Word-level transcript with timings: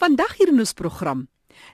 Vandag 0.00 0.38
hier 0.38 0.48
in 0.48 0.60
ons 0.62 0.72
program. 0.72 1.26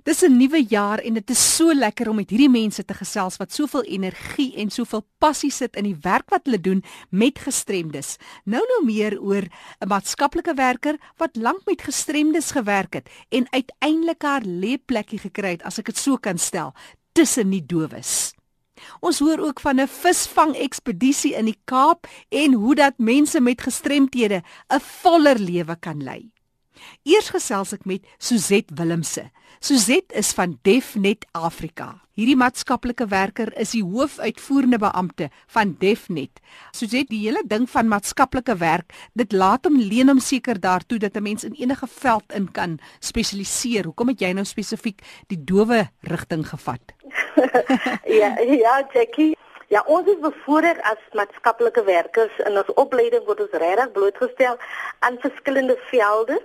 Dis 0.03 0.23
'n 0.23 0.37
nuwe 0.37 0.65
jaar 0.69 0.99
en 0.99 1.15
dit 1.15 1.31
is 1.31 1.57
so 1.57 1.73
lekker 1.75 2.09
om 2.09 2.17
met 2.17 2.31
hierdie 2.31 2.51
mense 2.51 2.85
te 2.85 2.95
gesels 2.95 3.37
wat 3.37 3.53
soveel 3.53 3.83
energie 3.83 4.55
en 4.57 4.71
soveel 4.71 5.07
passie 5.19 5.51
sit 5.51 5.77
in 5.77 5.85
die 5.85 5.99
werk 6.03 6.31
wat 6.31 6.45
hulle 6.45 6.61
doen 6.61 6.83
met 7.11 7.39
gestremdes. 7.39 8.17
Nou 8.45 8.63
nou 8.63 8.85
meer 8.85 9.21
oor 9.21 9.47
'n 9.81 9.89
maatskaplike 9.89 10.55
werker 10.55 10.99
wat 11.17 11.37
lank 11.37 11.61
met 11.67 11.83
gestremdes 11.83 12.51
gewerk 12.51 12.95
het 12.95 13.09
en 13.31 13.47
uiteindelik 13.51 14.23
haar 14.23 14.43
leeplekkie 14.43 15.19
gekry 15.19 15.51
het, 15.51 15.63
as 15.63 15.79
ek 15.79 15.87
dit 15.87 15.99
so 15.99 16.17
kan 16.17 16.39
stel, 16.39 16.75
tussen 17.13 17.51
die 17.51 17.67
dowes. 17.67 18.35
Ons 19.01 19.19
hoor 19.19 19.39
ook 19.39 19.61
van 19.61 19.81
'n 19.81 19.87
visvang 19.87 20.57
ekspedisie 20.57 21.35
in 21.35 21.45
die 21.45 21.61
Kaap 21.65 22.07
en 22.29 22.53
hoe 22.53 22.75
dat 22.75 22.99
mense 22.99 23.41
met 23.41 23.61
gestremthede 23.61 24.43
'n 24.71 24.81
voller 24.81 25.39
lewe 25.39 25.77
kan 25.77 26.03
lei. 26.03 26.31
Eers 27.03 27.31
gesels 27.35 27.73
ek 27.73 27.85
met 27.85 28.05
Suzet 28.19 28.71
Willemse. 28.75 29.31
Suzet 29.61 30.13
is 30.15 30.33
van 30.37 30.59
Defnet 30.63 31.25
Afrika. 31.33 31.97
Hierdie 32.19 32.37
maatskaplike 32.39 33.07
werker 33.11 33.53
is 33.63 33.77
die 33.77 33.83
hoofuitvoerende 33.87 34.81
beampte 34.83 35.29
van 35.55 35.77
Defnet. 35.79 36.41
Suzet, 36.75 37.07
die 37.13 37.21
hele 37.25 37.45
ding 37.47 37.69
van 37.71 37.91
maatskaplike 37.91 38.57
werk, 38.59 38.91
dit 39.19 39.33
laat 39.33 39.67
hom 39.67 39.79
leen 39.79 40.11
om 40.11 40.19
seker 40.19 40.59
daartoe 40.59 40.99
dat 40.99 41.17
'n 41.17 41.23
mens 41.23 41.45
in 41.45 41.55
enige 41.55 41.87
veld 41.87 42.33
in 42.35 42.51
kan 42.53 42.79
spesialiseer. 42.99 43.85
Hoekom 43.85 44.09
het 44.09 44.21
jy 44.21 44.33
nou 44.33 44.45
spesifiek 44.45 44.99
die 45.27 45.45
dowe 45.45 45.89
rigting 46.01 46.47
gevat? 46.49 46.83
ja, 48.21 48.39
ja, 48.39 48.89
Jackie. 48.93 49.37
Ja, 49.69 49.83
ons 49.87 50.09
is 50.09 50.19
bevoorreg 50.21 50.79
as 50.81 51.01
maatskaplike 51.13 51.85
werkers 51.85 52.33
in 52.47 52.57
ons 52.57 52.75
opleiding 52.75 53.25
word 53.25 53.41
ons 53.41 53.59
regtig 53.63 53.93
blootgestel 53.93 54.57
aan 54.99 55.19
verskillende 55.21 55.77
velde 55.91 56.39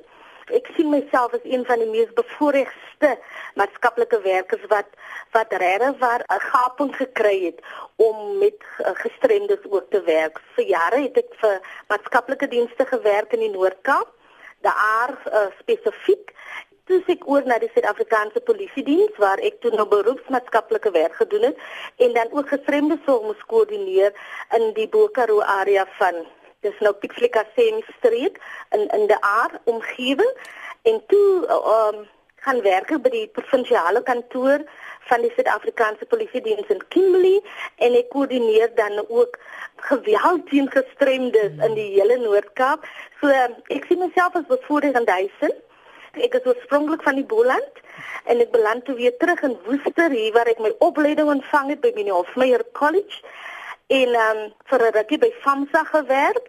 ek 0.52 0.68
sien 0.76 0.90
myself 0.90 1.34
as 1.34 1.44
een 1.44 1.66
van 1.66 1.80
die 1.80 1.90
mees 1.90 2.12
bevoorregte 2.14 3.18
maatskaplike 3.56 4.20
werkers 4.22 4.66
wat 4.70 4.90
wat 5.32 5.54
regtig 5.64 5.98
waar 6.00 6.24
'n 6.28 6.40
gaping 6.40 6.96
gekry 6.96 7.46
het 7.46 7.60
om 7.96 8.38
met 8.38 8.60
uh, 8.80 8.92
gestremdes 8.94 9.64
ook 9.70 9.90
te 9.90 10.02
werk. 10.02 10.42
Vir 10.56 10.66
jare 10.66 11.02
het 11.02 11.18
ek 11.18 11.32
vir 11.42 11.60
maatskaplike 11.88 12.48
dienste 12.48 12.86
gewerk 12.86 13.34
in 13.34 13.40
die 13.40 13.54
Noord-Kaap, 13.56 14.10
daar 14.62 15.12
uh, 15.28 15.48
spesifiek 15.60 16.34
toe 16.86 17.00
ek 17.08 17.28
oor 17.32 17.46
na 17.48 17.58
die 17.62 17.70
Suid-Afrikaanse 17.72 18.42
Polisie 18.44 18.84
diens 18.84 19.16
waar 19.22 19.40
ek 19.40 19.62
toe 19.64 19.72
nou 19.72 19.86
beroepsmaatskaplike 19.88 20.92
werk 20.92 21.16
gedoen 21.16 21.48
het 21.50 21.58
en 22.06 22.14
dan 22.14 22.32
ook 22.32 22.52
gestremde 22.52 22.98
sorg 23.06 23.24
moes 23.24 23.44
koördineer 23.48 24.12
in 24.58 24.74
die 24.76 24.90
Bokaro 24.92 25.40
area 25.42 25.86
van 26.00 26.26
dis 26.64 26.82
nou 26.86 26.94
Pietflika 26.94 27.46
Sen 27.56 27.84
streek 27.98 28.42
in 28.76 28.88
in 28.98 29.08
die 29.12 29.22
aard 29.22 29.60
omgewing 29.70 30.34
en 30.90 31.02
toe 31.08 31.28
um 31.78 32.04
gaan 32.44 32.62
werk 32.62 32.90
by 33.04 33.12
die 33.12 33.28
provinsiale 33.36 34.02
kantoor 34.04 34.64
van 35.10 35.24
die 35.24 35.32
Suid-Afrikaanse 35.36 36.08
Polisie 36.12 36.42
diens 36.44 36.72
in 36.74 36.82
Kimberley 36.92 37.38
en 37.86 37.96
ek 38.00 38.10
koördineer 38.12 38.72
dan 38.76 39.00
ook 39.06 39.38
geweld 39.90 40.48
teen 40.50 40.68
gestremdes 40.72 41.56
in 41.68 41.78
die 41.78 41.90
hele 41.96 42.18
Noord-Kaap. 42.24 42.84
So 43.22 43.32
ek 43.32 43.88
sien 43.88 44.04
myself 44.04 44.36
as 44.40 44.50
bevoorreg 44.52 45.00
in 45.00 45.08
sin. 45.40 45.56
Ek 46.20 46.36
is 46.38 46.46
oorspronklik 46.46 47.04
van 47.08 47.16
die 47.16 47.26
Boland 47.26 47.80
en 48.30 48.44
ek 48.44 48.52
beland 48.52 48.86
toe 48.86 48.96
weer 48.96 49.16
terug 49.18 49.42
in 49.48 49.58
Woester 49.66 50.12
hier 50.12 50.34
waar 50.36 50.52
ek 50.52 50.60
my 50.60 50.72
opleiding 50.80 51.32
ontvang 51.32 51.74
het 51.74 51.82
by 51.82 51.92
Minnie 51.96 52.14
Hofmeyer 52.14 52.64
College 52.74 53.24
en 54.00 54.20
ehm 54.24 54.38
um, 54.38 54.52
vir 54.70 54.82
'n 54.88 54.94
rukkie 54.98 55.22
by 55.26 55.32
FAMSA 55.46 55.84
gewerk 55.84 56.46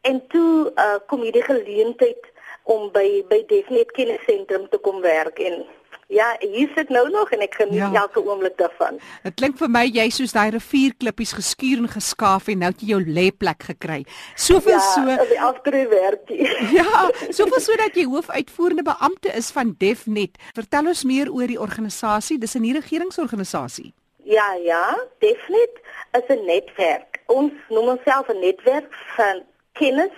en 0.00 0.26
toe 0.28 0.72
uh, 0.74 0.98
kom 1.06 1.22
hierdie 1.22 1.44
geleentheid 1.44 2.22
om 2.62 2.90
by 2.92 3.24
by 3.28 3.42
Defnet 3.50 3.90
Kennisentrum 3.96 4.68
te 4.68 4.78
kom 4.78 5.00
werk 5.00 5.38
en 5.38 5.64
ja, 6.08 6.36
hier 6.40 6.70
sit 6.74 6.88
nou 6.88 7.04
nog 7.10 7.30
en 7.36 7.42
ek 7.44 7.54
geniet 7.60 7.82
ja. 7.82 7.90
elke 8.02 8.22
oomblik 8.24 8.56
daarvan. 8.56 8.96
Dit 9.22 9.36
klink 9.36 9.58
vir 9.60 9.70
my 9.72 9.84
jy 9.84 10.06
soos 10.14 10.32
daai 10.32 10.50
rivierklippies 10.54 11.34
geskuur 11.36 11.82
en 11.82 11.90
geskaaf 11.92 12.48
en 12.48 12.62
nou 12.64 12.70
het 12.72 12.80
jy 12.80 12.94
jou 12.94 13.00
lêplek 13.04 13.68
gekry. 13.72 14.00
Soveel 14.34 14.78
ja, 14.78 14.86
so 14.94 15.28
die 15.28 15.40
afdryfwerkie. 15.50 16.48
ja, 16.80 17.04
soveel 17.28 17.60
so 17.60 17.76
dat 17.76 17.96
jy 17.96 18.06
hoofuitvoerende 18.08 18.86
beampte 18.88 19.34
is 19.36 19.52
van 19.52 19.74
Defnet. 19.78 20.40
Vertel 20.56 20.88
ons 20.94 21.04
meer 21.08 21.32
oor 21.32 21.52
die 21.52 21.60
organisasie. 21.60 22.38
Dis 22.40 22.56
'n 22.56 22.64
nie 22.64 22.76
regeringsorganisasie. 22.80 23.92
Ja, 24.24 24.54
ja, 24.60 24.96
Defnet 25.20 25.84
is 26.12 26.28
'n 26.28 26.44
netwerk. 26.44 27.20
Ons 27.26 27.52
noem 27.68 27.88
onsself 27.88 28.28
'n 28.28 28.38
netwerk 28.38 28.94
van 29.16 29.42
kennis 29.72 30.16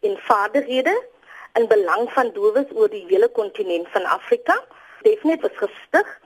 en 0.00 0.18
vaardighede 0.18 1.06
in 1.52 1.66
belang 1.68 2.12
van 2.12 2.30
dowes 2.32 2.70
oor 2.74 2.90
die 2.90 3.04
hele 3.08 3.28
kontinent 3.28 3.88
van 3.88 4.04
Afrika. 4.04 4.64
Definitief 5.02 5.42
was 5.42 5.68
gestig 5.68 6.20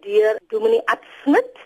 deur 0.00 0.38
Dominee 0.48 0.82
Atsmit, 0.84 1.58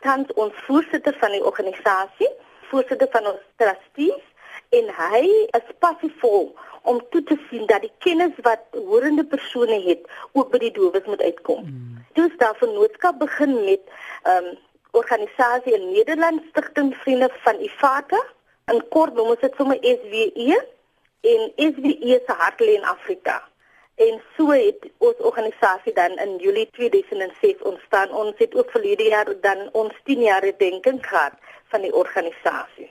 tans 0.00 0.32
ons 0.32 0.52
voorsitter 0.66 1.16
van 1.18 1.30
die 1.30 1.44
organisasie, 1.44 2.30
voorsitter 2.70 3.08
van 3.10 3.26
ons 3.26 3.42
trustees 3.56 4.22
en 4.68 4.88
hy 4.96 5.24
is 5.58 5.74
passievol 5.78 6.54
om 6.82 7.00
toe 7.10 7.22
te 7.22 7.36
sien 7.50 7.66
dat 7.66 7.84
die 7.84 7.92
kennis 7.98 8.38
wat 8.46 8.64
horende 8.72 9.24
persone 9.24 9.78
het 9.84 10.06
ook 10.32 10.50
by 10.50 10.58
die 10.58 10.72
dowes 10.74 11.06
moet 11.06 11.22
uitkom. 11.22 11.64
Hmm. 11.64 12.04
Dus 12.18 12.32
daar 12.40 12.56
vennootskap 12.60 13.18
begin 13.18 13.54
met 13.64 13.82
'n 14.24 14.30
um, 14.30 14.58
organisasie 14.92 15.74
in 15.74 15.90
Nederland 15.92 16.42
Stichting 16.50 16.94
Vriende 17.02 17.30
van 17.44 17.60
Ifata 17.60 18.20
in 18.72 18.82
kort 18.94 19.16
noem 19.16 19.32
ons 19.34 19.40
dit 19.42 19.56
sommer 19.58 19.78
SWE 19.80 20.58
en 21.32 21.48
SWE 21.56 22.18
se 22.26 22.36
hart 22.42 22.60
lê 22.60 22.76
in 22.78 22.84
Afrika. 22.84 23.40
En 24.00 24.20
so 24.36 24.50
het 24.50 24.86
ons 24.98 25.18
organisasie 25.30 25.92
dan 25.94 26.16
in 26.24 26.36
Julie 26.42 26.68
2006 26.72 27.62
ontstaan. 27.62 28.10
Ons 28.10 28.38
het 28.38 28.54
ook 28.54 28.70
verlede 28.70 29.04
jaar 29.12 29.28
dan 29.40 29.68
ons 29.72 29.92
10 30.04 30.22
jaar 30.28 30.42
herdenking 30.42 31.00
gehad 31.06 31.36
van 31.68 31.80
die 31.80 31.94
organisasie. 31.94 32.90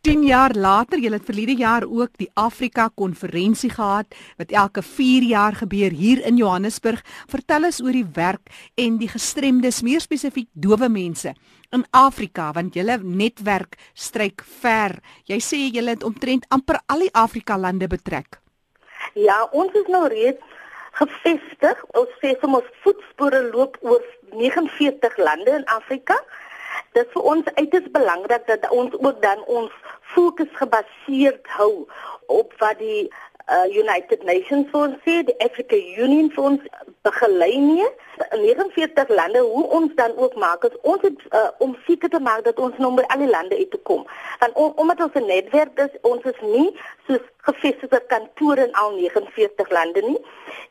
10 0.00 0.22
jaar 0.24 0.54
later, 0.56 0.96
julle 0.96 1.18
het 1.18 1.26
verlede 1.28 1.52
jaar 1.60 1.84
ook 1.84 2.14
die 2.16 2.30
Afrika 2.40 2.86
konferensie 2.96 3.68
gehad 3.70 4.14
wat 4.38 4.50
elke 4.56 4.82
4 4.82 5.26
jaar 5.28 5.52
gebeur 5.52 5.92
hier 5.92 6.22
in 6.24 6.38
Johannesburg. 6.40 7.02
Vertel 7.28 7.68
ons 7.68 7.82
oor 7.84 7.92
die 7.92 8.06
werk 8.16 8.48
en 8.80 8.96
die 8.96 9.10
gestremdes, 9.12 9.82
meer 9.84 10.00
spesifiek 10.00 10.48
dowe 10.52 10.88
mense 10.88 11.34
in 11.76 11.84
Afrika 11.92 12.48
want 12.56 12.74
julle 12.80 12.96
netwerk 13.04 13.76
stryk 13.92 14.40
ver. 14.62 14.96
Jy 15.28 15.40
sê 15.44 15.60
julle 15.68 15.92
het 15.92 16.06
omtrent 16.08 16.48
amper 16.48 16.80
al 16.88 17.04
die 17.04 17.12
Afrika 17.12 17.60
lande 17.60 17.86
betrek. 17.86 18.40
Ja, 19.12 19.42
ons 19.52 19.76
is 19.76 19.92
nou 19.92 20.06
reeds 20.08 20.40
gevestig. 20.96 21.84
Ons 21.92 22.16
sê 22.24 22.38
ons 22.40 22.76
voetspore 22.86 23.50
loop 23.52 23.76
oor 23.84 24.00
49 24.32 25.20
lande 25.20 25.60
in 25.60 25.68
Afrika 25.68 26.16
dit 26.92 27.12
vir 27.14 27.22
ons 27.32 27.50
uiters 27.54 27.90
belangrik 27.94 28.46
dat 28.46 28.70
ons 28.70 28.94
ook 28.98 29.22
dan 29.22 29.44
ons 29.46 29.72
fokus 30.14 30.50
gebaseerd 30.58 31.46
hou 31.58 31.86
op 32.26 32.54
wat 32.58 32.78
die 32.78 33.10
uh, 33.50 33.66
United 33.82 34.22
Nations 34.24 34.68
vir 34.70 34.80
ons 34.80 34.98
sê, 35.06 35.20
die 35.26 35.36
Africa 35.44 35.78
Union 35.78 36.30
vir 36.34 36.46
ons 36.52 36.66
begelei 37.06 37.52
nie. 37.62 37.88
In 38.34 38.42
49 38.44 39.10
lande 39.16 39.42
hoe 39.46 39.64
ons 39.78 39.94
dan 39.98 40.14
ook 40.20 40.36
maak 40.42 40.66
is 40.68 40.76
ons 40.82 41.02
het 41.06 41.24
uh, 41.30 41.48
om 41.64 41.76
seker 41.86 42.12
te 42.12 42.20
maak 42.20 42.44
dat 42.46 42.60
ons 42.62 42.76
nou 42.82 42.92
by 42.98 43.06
al 43.08 43.24
die 43.24 43.30
lande 43.30 43.58
uit 43.58 43.70
te 43.72 43.80
kom. 43.88 44.04
Want 44.42 44.58
om, 44.60 44.72
omdat 44.84 45.02
ons 45.06 45.18
'n 45.18 45.26
netwerk 45.26 45.78
is, 45.86 45.94
ons 46.02 46.24
is 46.32 46.40
nie 46.42 46.68
soos 47.08 47.24
gevestigde 47.48 48.02
kantore 48.12 48.66
in 48.68 48.74
al 48.82 48.94
49 48.98 49.70
lande 49.70 50.02
nie. 50.02 50.20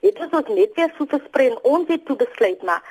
Dit 0.06 0.20
is 0.20 0.36
ons 0.42 0.54
netwerk 0.62 0.94
so 0.98 1.10
versprei 1.10 1.50
en 1.50 1.60
ons 1.64 1.88
het 1.88 2.06
toe 2.06 2.16
besluit 2.16 2.62
maar 2.64 2.84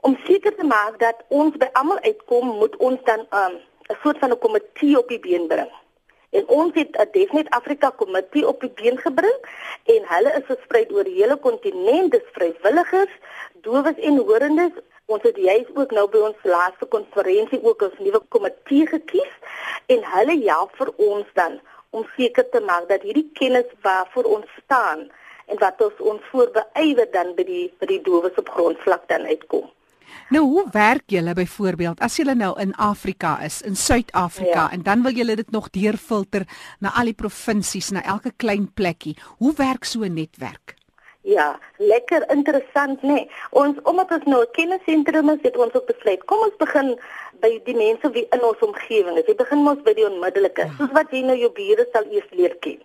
om 0.00 0.18
seker 0.24 0.54
te 0.54 0.64
maak 0.64 0.98
dat 0.98 1.24
ons 1.28 1.56
by 1.56 1.68
almal 1.72 1.98
uitkom, 2.06 2.46
moet 2.60 2.76
ons 2.76 3.00
dan 3.04 3.20
'n 3.20 3.36
um, 3.42 3.54
soort 4.02 4.18
van 4.18 4.30
'n 4.30 4.38
komitee 4.38 4.98
op 4.98 5.08
die 5.08 5.20
been 5.20 5.46
bring. 5.46 5.70
En 6.30 6.48
ons 6.48 6.74
het 6.74 6.90
'n 6.96 7.08
Definite 7.12 7.50
Afrika 7.50 7.90
komitee 7.90 8.48
op 8.48 8.60
die 8.60 8.70
been 8.70 8.98
gebring 8.98 9.38
en 9.84 10.02
hulle 10.12 10.30
is 10.38 10.44
versprei 10.44 10.86
oor 10.90 11.04
die 11.04 11.20
hele 11.20 11.36
kontinent, 11.36 12.10
dis 12.10 12.28
vrywilligers, 12.32 13.14
dowes 13.52 13.98
en 13.98 14.16
horendes. 14.16 14.72
Ons 15.06 15.22
het 15.22 15.36
juis 15.36 15.66
ook 15.74 15.90
nou 15.90 16.08
by 16.08 16.18
ons 16.18 16.42
laaste 16.42 16.86
konferensie 16.86 17.64
ook 17.64 17.82
'n 17.82 18.02
nuwe 18.04 18.20
komitee 18.28 18.86
gekies 18.86 19.32
en 19.86 20.04
hulle 20.04 20.36
help 20.44 20.76
vir 20.76 20.90
ons 20.96 21.26
dan 21.32 21.60
om 21.90 22.06
seker 22.16 22.48
te 22.48 22.60
maak 22.60 22.88
dat 22.88 23.02
hierdie 23.02 23.30
kennis 23.32 23.70
waarvoor 23.82 24.24
ons 24.24 24.46
staan 24.64 25.10
en 25.46 25.58
wat 25.58 25.80
ons 25.80 25.98
ons 25.98 26.22
voorbeywer 26.30 27.10
dan 27.10 27.34
by 27.34 27.44
die 27.44 27.66
by 27.80 27.86
die 27.86 28.02
dowes 28.02 28.36
op 28.36 28.48
grondvlak 28.48 29.08
dan 29.08 29.24
uitkom. 29.26 29.70
Nou 30.30 30.44
hoe 30.44 30.66
werk 30.72 31.06
julle 31.06 31.34
byvoorbeeld 31.34 32.00
as 32.00 32.16
julle 32.16 32.34
nou 32.34 32.52
in 32.60 32.74
Afrika 32.74 33.38
is, 33.44 33.62
in 33.62 33.76
Suid-Afrika 33.76 34.68
ja. 34.68 34.70
en 34.70 34.82
dan 34.82 35.02
wil 35.02 35.12
julle 35.12 35.36
dit 35.36 35.50
nog 35.50 35.70
deurfilter 35.70 36.46
na 36.78 36.92
al 36.94 37.12
die 37.12 37.14
provinsies, 37.16 37.90
na 37.90 38.02
elke 38.04 38.32
klein 38.36 38.72
plekkie. 38.72 39.16
Hoe 39.38 39.54
werk 39.56 39.84
so 39.84 40.04
'n 40.04 40.14
netwerk? 40.14 40.78
Ja, 41.28 41.58
lekker 41.76 42.24
interessant 42.30 43.02
nê. 43.02 43.12
Nee. 43.12 43.30
Ons 43.50 43.76
omdat 43.82 44.10
ons 44.16 44.24
nou 44.24 44.42
'n 44.42 44.52
kennisentrum 44.52 45.28
is, 45.28 45.42
het 45.42 45.56
ons 45.56 45.74
ook 45.74 45.86
besluit, 45.86 46.24
kom 46.24 46.38
ons 46.38 46.56
begin 46.56 46.98
by 47.40 47.60
die 47.64 47.76
mense 47.76 48.10
wie 48.10 48.26
in 48.30 48.42
ons 48.42 48.58
omgewing 48.64 49.18
is. 49.18 49.26
Jy 49.26 49.34
begin 49.34 49.62
mos 49.62 49.82
by 49.84 49.94
die 49.94 50.06
onmiddellike, 50.06 50.64
ja. 50.64 50.74
soos 50.78 50.92
wat 50.92 51.10
jy 51.10 51.22
nou 51.22 51.36
jou 51.36 51.50
bure 51.52 51.86
sal 51.92 52.04
eers 52.10 52.30
leer 52.30 52.56
ken. 52.64 52.80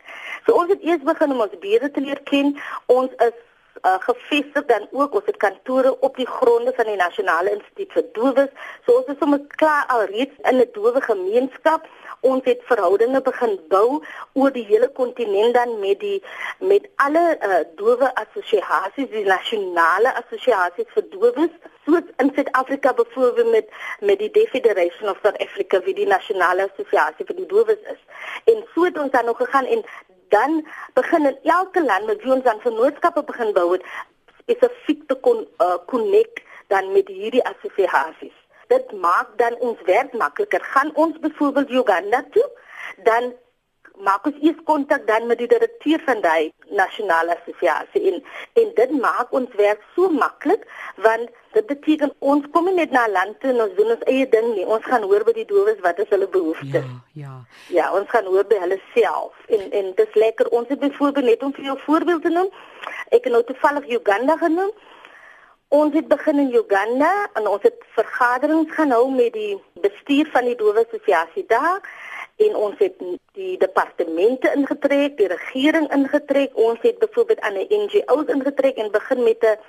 So 0.46 0.54
ons 0.60 0.70
het 0.70 0.84
eers 0.84 1.04
begin 1.04 1.32
om 1.32 1.42
ons 1.46 1.60
bure 1.60 1.92
te 1.92 2.02
leer 2.02 2.20
ken. 2.24 2.58
Ons 2.86 3.12
is 3.20 3.38
uh, 3.82 3.96
gevestig 4.00 4.66
dan 4.66 4.88
ook 4.92 5.14
ons 5.14 5.26
het 5.26 5.38
kantore 5.38 6.00
op 6.00 6.16
die 6.16 6.28
gronde 6.28 6.74
van 6.76 6.86
die 6.86 6.96
Nasionale 6.96 7.52
Instituut 7.58 7.92
vir 7.92 8.06
Dowes. 8.14 8.50
So 8.86 8.98
ons 9.00 9.12
is 9.14 9.20
sommer 9.20 9.42
klaar 9.58 9.86
al 9.88 10.06
reeds 10.14 10.36
in 10.50 10.62
'n 10.62 10.70
dowe 10.74 11.02
gemeenskap. 11.02 11.88
Ons 12.22 12.46
het 12.46 12.62
verhoudinge 12.64 13.22
begin 13.22 13.60
bou 13.68 14.04
oor 14.34 14.52
die 14.52 14.66
hele 14.66 14.88
kontinent 14.88 15.54
dan 15.54 15.80
met 15.80 16.00
die 16.00 16.24
met 16.60 16.88
alle 16.96 17.38
uh, 17.42 17.64
dowe 17.76 18.16
assosiasies, 18.16 19.10
die 19.10 19.26
nasionale 19.26 20.14
assosiasies 20.22 20.94
vir 20.96 21.10
dowes 21.10 21.52
soos 21.86 22.04
in 22.18 22.32
Suid-Afrika 22.36 22.94
byvoorbeeld 22.94 23.52
met 23.52 23.68
met 24.00 24.20
die 24.20 24.32
Deaf 24.32 24.50
Federation 24.50 25.10
of 25.10 25.18
South 25.22 25.38
Africa 25.38 25.82
wie 25.82 25.94
die 25.94 26.08
nasionale 26.08 26.70
assosiasie 26.72 27.26
vir 27.26 27.36
die 27.36 27.46
dowes 27.46 27.82
is. 27.96 28.02
En 28.44 28.64
so 28.74 28.84
het 28.84 28.98
ons 28.98 29.12
dan 29.12 29.26
nog 29.26 29.38
gegaan 29.38 29.66
en 29.66 29.84
dan 30.34 30.64
begin 30.98 31.30
in 31.30 31.38
elke 31.44 31.84
land 31.84 32.10
met 32.10 32.24
wie 32.24 32.34
ons 32.36 32.44
dan 32.44 32.62
vennootskappe 32.66 33.24
begin 33.30 33.54
bou 33.58 33.68
het 33.76 33.86
spesifiek 34.42 35.06
te 35.08 35.16
kon 35.26 35.46
uh, 35.62 35.78
connect 35.92 36.42
dan 36.74 36.92
met 36.92 37.08
hierdie 37.08 37.44
assosiasies. 37.46 38.36
Dit 38.72 38.92
maak 39.06 39.38
dan 39.38 39.56
ons 39.60 39.82
werk 39.86 40.14
makliker. 40.18 40.64
Gaan 40.74 40.92
ons 40.96 41.20
byvoorbeeld 41.20 41.70
Uganda 41.70 42.24
toe, 42.32 42.48
dan 43.08 43.34
maak 44.02 44.26
ons 44.26 44.40
eers 44.42 44.58
kontak 44.66 45.08
dan 45.08 45.28
met 45.28 45.38
die 45.38 45.48
direkteur 45.48 46.02
van 46.06 46.22
daai 46.22 46.52
nasionale 46.70 47.38
assosiasie 47.38 48.12
en 48.12 48.24
en 48.62 48.72
dit 48.76 48.92
maak 49.02 49.34
ons 49.40 49.50
werk 49.60 49.82
so 49.96 50.10
maklik 50.10 50.66
want 51.06 51.30
dit 51.54 51.66
beteken 51.70 52.14
ons 52.20 52.46
kom 52.54 52.66
nie 52.66 52.76
net 52.80 52.92
na 52.92 53.06
land 53.08 53.40
toe 53.40 53.52
en 53.54 53.62
ons 53.66 53.76
doen 53.78 53.92
ons 53.96 54.06
eie 54.10 54.30
ding 54.30 54.48
nie. 54.54 54.66
Ons 54.66 54.86
gaan 54.90 55.06
hoor 55.10 55.26
by 55.28 55.36
die 55.38 55.46
dowes 55.50 55.82
wat 55.86 56.00
is 56.02 56.10
hulle 56.14 56.28
behoeftes. 56.36 56.88
Ja 57.14 57.26
ja. 57.26 57.34
Ja 57.76 57.92
ons 58.00 58.10
gaan 58.10 58.26
hoor 58.26 58.48
by 58.50 58.58
hulle 58.64 58.80
self. 58.94 59.38
En 59.48 59.68
en 59.82 59.92
dit 60.00 60.08
is 60.08 60.18
lekker. 60.26 60.50
Ons 60.50 60.74
het 60.74 60.80
byvoorbeeld 60.80 61.30
net 61.30 61.44
om 61.44 61.54
vir 61.54 61.70
jou 61.72 61.78
voorbeeld 61.86 62.26
te 62.26 62.34
noem. 62.34 62.50
Ek 63.10 63.24
het 63.24 63.34
nou 63.34 63.44
toevallig 63.44 63.90
Uganda 64.00 64.38
genoem. 64.42 64.74
Ons 65.74 65.94
het 65.98 66.08
begin 66.08 66.40
in 66.40 66.54
Uganda 66.54 67.12
en 67.34 67.48
ons 67.50 67.64
het 67.66 67.86
vergaderings 67.96 68.74
gehou 68.76 69.06
met 69.12 69.34
die 69.34 69.56
bestuur 69.82 70.30
van 70.34 70.46
die 70.46 70.58
Dowe 70.58 70.86
Assosiasie 70.86 71.46
daar 71.50 71.82
en 72.36 72.56
ons 72.56 72.78
het 72.78 72.94
die 73.38 73.58
departemente 73.58 74.52
ingetrek, 74.56 75.18
die 75.18 75.28
regering 75.28 75.90
ingetrek. 75.94 76.52
Ons 76.58 76.82
het 76.82 77.00
byvoorbeeld 77.00 77.40
aan 77.40 77.58
'n 77.58 77.68
NGO's 77.70 78.28
ingetrek 78.28 78.78
en 78.78 78.92
begin 78.92 79.24
met 79.24 79.44
'n 79.44 79.60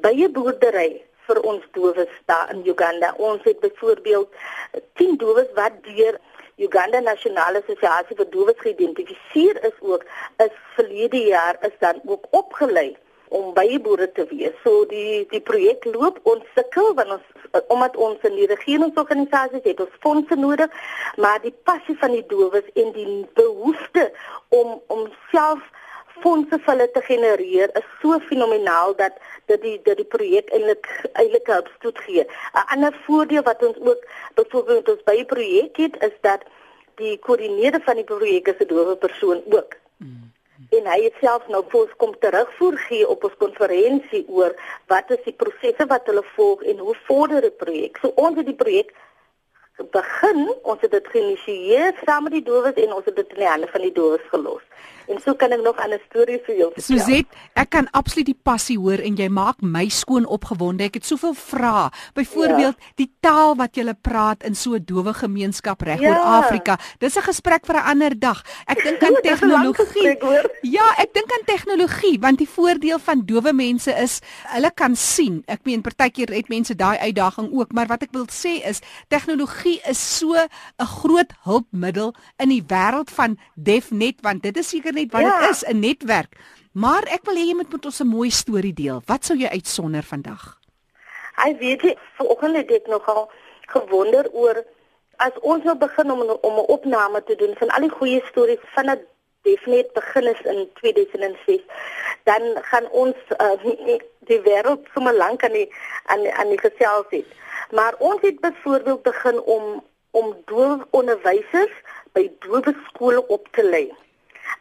baie 0.00 0.28
boerdery 0.28 1.02
vir 1.26 1.40
ons 1.40 1.62
dowes 1.72 2.14
daar 2.24 2.50
in 2.52 2.66
Uganda. 2.66 3.14
Ons 3.16 3.42
het 3.44 3.60
byvoorbeeld 3.60 4.28
10 4.94 5.16
dowes 5.16 5.52
wat 5.54 5.72
deur 5.82 6.20
Uganda 6.56 7.00
Nasionale 7.00 7.62
Assosiasie 7.62 8.16
vir 8.16 8.28
Dowes 8.30 8.58
geïdentifiseer 8.62 9.64
is 9.64 9.80
ook 9.80 10.04
is 10.36 10.52
verlede 10.76 11.18
jaar 11.26 11.56
is 11.60 11.74
dan 11.78 12.00
ook 12.06 12.26
opgelei 12.30 12.96
om 13.28 13.54
byboere 13.54 14.12
te 14.12 14.26
wees. 14.30 14.54
So 14.62 14.84
die 14.90 15.26
die 15.30 15.40
projek 15.40 15.84
loop 15.84 16.20
ons 16.22 16.44
sukkel 16.54 16.94
want 16.94 17.16
ons 17.16 17.44
omdat 17.68 17.96
ons 17.96 18.26
in 18.26 18.34
die 18.34 18.48
regeringsorganisasies 18.50 19.62
het 19.64 19.80
ons 19.80 20.00
fondse 20.00 20.36
nodig, 20.38 20.70
maar 21.16 21.40
die 21.42 21.54
passie 21.68 21.96
van 22.00 22.10
die 22.16 22.24
dowes 22.26 22.66
en 22.74 22.92
die 22.96 23.26
behoefte 23.38 24.10
om 24.48 24.80
om 24.86 25.06
self 25.30 25.62
fondse 26.22 26.58
vir 26.58 26.72
hulle 26.72 26.88
te 26.94 27.02
genereer 27.06 27.72
is 27.78 27.86
so 28.02 28.18
fenomenaal 28.28 28.94
dat 29.00 29.16
dat 29.50 29.62
die 29.62 29.76
dat 29.86 29.98
die 30.00 30.10
projek 30.16 30.50
eintlik 30.56 30.90
eintlik 31.12 31.50
help 31.52 31.70
stoot 31.78 31.98
gee. 32.06 32.26
'n 32.26 32.66
Ander 32.74 32.94
voordeel 33.06 33.42
wat 33.42 33.62
ons 33.62 33.78
ook 33.80 34.06
byvoorbeeld 34.34 34.88
ons 34.88 35.02
by 35.10 35.24
projek 35.24 35.76
het 35.76 35.96
is 36.08 36.16
dat 36.20 36.46
die 37.02 37.18
koördineerder 37.18 37.82
van 37.84 37.96
die 37.96 38.10
projek 38.12 38.48
is 38.48 38.60
'n 38.60 38.70
dowe 38.74 38.96
persoon 38.96 39.42
ook. 39.50 39.76
Mm 39.96 40.33
en 40.78 40.90
hy 40.90 40.98
het 41.06 41.16
self 41.20 41.46
nou 41.52 41.62
vir 41.70 41.80
ons 41.84 41.96
kom 42.02 42.12
terugvoer 42.24 42.76
gee 42.88 43.08
op 43.08 43.24
ons 43.28 43.40
konferensie 43.40 44.24
oor 44.28 44.54
wat 44.92 45.10
is 45.16 45.22
die 45.26 45.36
prosesse 45.42 45.86
wat 45.90 46.06
hulle 46.10 46.24
volg 46.34 46.62
en 46.72 46.82
hoe 46.86 46.96
vorder 47.08 47.46
die 47.46 47.56
projek. 47.64 47.98
So 48.02 48.12
ons 48.20 48.38
het 48.40 48.48
die 48.50 48.58
projek 48.64 48.94
begin, 49.94 50.46
ons 50.62 50.80
het 50.80 50.92
dit 50.94 51.06
geïnisieer 51.10 51.96
saam 52.04 52.28
met 52.28 52.36
die 52.36 52.44
dowes 52.46 52.78
en 52.78 52.92
ons 52.94 53.06
het 53.08 53.16
dit 53.16 53.32
in 53.34 53.42
die 53.42 53.50
hande 53.50 53.70
van 53.72 53.82
die 53.82 53.92
dowes 53.92 54.22
gelos. 54.30 54.62
En 55.06 55.20
so 55.20 55.34
kan 55.34 55.52
ek 55.52 55.62
nog 55.62 55.76
'n 55.76 56.00
storie 56.08 56.40
vir 56.46 56.56
jou 56.56 56.70
vertel. 56.72 56.98
Suzet, 56.98 57.26
ek 57.54 57.70
kan 57.70 57.88
absoluut 57.90 58.26
die 58.26 58.40
passie 58.42 58.78
hoor 58.78 58.98
en 58.98 59.16
jy 59.16 59.28
maak 59.28 59.60
my 59.60 59.88
skoon 59.88 60.26
opgewonde. 60.26 60.84
Ek 60.84 60.94
het 60.94 61.06
soveel 61.06 61.34
vrae. 61.34 61.90
Byvoorbeeld, 62.14 62.76
ja. 62.78 62.92
die 62.94 63.10
taal 63.20 63.56
wat 63.56 63.76
jy 63.76 63.94
praat 64.00 64.44
in 64.44 64.54
so 64.54 64.74
'n 64.74 64.84
dowe 64.84 65.14
gemeenskap 65.14 65.82
reg 65.82 66.00
oor 66.00 66.08
ja. 66.08 66.40
Afrika. 66.40 66.78
Dis 66.98 67.16
'n 67.16 67.22
gesprek 67.22 67.66
vir 67.66 67.76
'n 67.76 67.84
ander 67.84 68.18
dag. 68.18 68.42
Ek 68.66 68.82
dink 68.82 69.02
aan 69.02 69.20
tegnologie. 69.22 70.16
Ja, 70.62 70.94
ek 70.98 71.12
dink 71.12 71.30
aan 71.32 71.44
tegnologie 71.44 72.18
want 72.20 72.38
die 72.38 72.48
voordeel 72.48 72.98
van 72.98 73.22
dowe 73.24 73.52
mense 73.52 73.92
is 73.92 74.20
hulle 74.48 74.70
kan 74.74 74.96
sien. 74.96 75.42
Ek 75.46 75.60
meen 75.64 75.82
partykeer 75.82 76.32
het 76.34 76.48
mense 76.48 76.74
daai 76.74 76.98
uitdaging 76.98 77.52
ook, 77.52 77.72
maar 77.72 77.86
wat 77.86 78.02
ek 78.02 78.12
wil 78.12 78.26
sê 78.30 78.64
is 78.64 78.80
tegnologie 79.08 79.80
is 79.88 80.18
so 80.18 80.34
'n 80.34 80.86
groot 80.86 81.32
hulpmiddel 81.42 82.14
in 82.38 82.48
die 82.48 82.64
wêreld 82.66 83.10
van 83.10 83.38
DefNet 83.54 84.20
want 84.22 84.42
dit 84.42 84.56
is 84.56 84.68
seker 84.68 84.93
net 84.94 85.12
wat 85.12 85.22
dit 85.22 85.30
ja. 85.30 85.50
is 85.50 85.64
'n 85.66 85.78
netwerk. 85.78 86.36
Maar 86.72 87.02
ek 87.06 87.24
wil 87.24 87.36
hê 87.38 87.46
jy 87.46 87.54
moet 87.54 87.72
met 87.72 87.84
ons 87.84 88.00
'n 88.00 88.06
mooi 88.06 88.30
storie 88.30 88.74
deel. 88.74 89.02
Wat 89.06 89.24
sou 89.24 89.38
jy 89.38 89.48
uitsonder 89.48 90.02
vandag? 90.02 90.58
Hy 91.36 91.56
weet 91.58 91.82
jy, 91.82 91.96
vanoggend 92.16 92.56
het 92.56 92.70
ek 92.70 92.86
nogal 92.86 93.30
gewonder 93.66 94.30
oor 94.32 94.64
as 95.16 95.34
ons 95.40 95.64
nou 95.64 95.76
begin 95.76 96.10
om 96.10 96.20
om 96.20 96.54
'n 96.58 96.70
opname 96.76 97.22
te 97.24 97.36
doen 97.36 97.54
van 97.58 97.68
al 97.68 97.80
die 97.80 97.96
goeie 97.98 98.22
stories 98.30 98.64
van 98.74 98.90
'n 98.90 99.00
Defnet 99.44 99.92
begin 99.92 100.26
is 100.26 100.40
in 100.40 100.68
2006 100.74 101.60
dan 102.24 102.42
gaan 102.62 102.88
ons 102.90 103.16
uh, 103.38 103.64
die 104.30 104.40
wêreld 104.40 104.86
sommer 104.94 105.14
lank 105.14 105.44
aan 105.44 105.52
die 105.52 105.68
aan 106.04 106.24
aan 106.32 106.48
die 106.48 106.60
gesels 106.60 107.06
het. 107.10 107.26
Maar 107.70 107.94
ons 107.98 108.20
het 108.20 108.40
byvoorbeeld 108.40 109.02
begin 109.02 109.40
om 109.40 109.84
om 110.10 110.36
doof 110.44 110.80
onderwysers 110.90 111.74
by 112.12 112.30
doof 112.38 112.64
skole 112.88 113.26
op 113.26 113.48
te 113.52 113.64
lei 113.64 113.92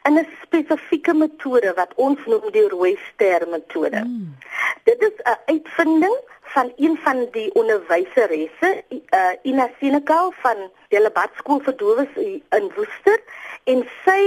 in 0.04 0.18
'n 0.20 0.28
spesifieke 0.42 1.14
metode 1.14 1.74
wat 1.76 1.92
ons 1.96 2.20
noem 2.26 2.52
die 2.52 2.68
rooi 2.68 3.00
ster 3.14 3.48
metode. 3.48 4.04
Mm. 4.04 4.36
Dit 4.84 5.02
is 5.02 5.16
'n 5.24 5.40
uitvinding 5.46 6.18
van 6.42 6.72
een 6.76 6.98
van 7.04 7.28
die 7.32 7.54
onderwyseresse, 7.54 8.84
uh, 8.90 9.34
Ina 9.42 9.70
Senekal 9.80 10.34
van 10.42 10.58
Delabat 10.88 11.30
Skool 11.36 11.60
vir 11.60 11.78
Dowes 11.78 12.14
in 12.50 12.72
Woester 12.76 13.20
en 13.64 13.88
sy 14.06 14.22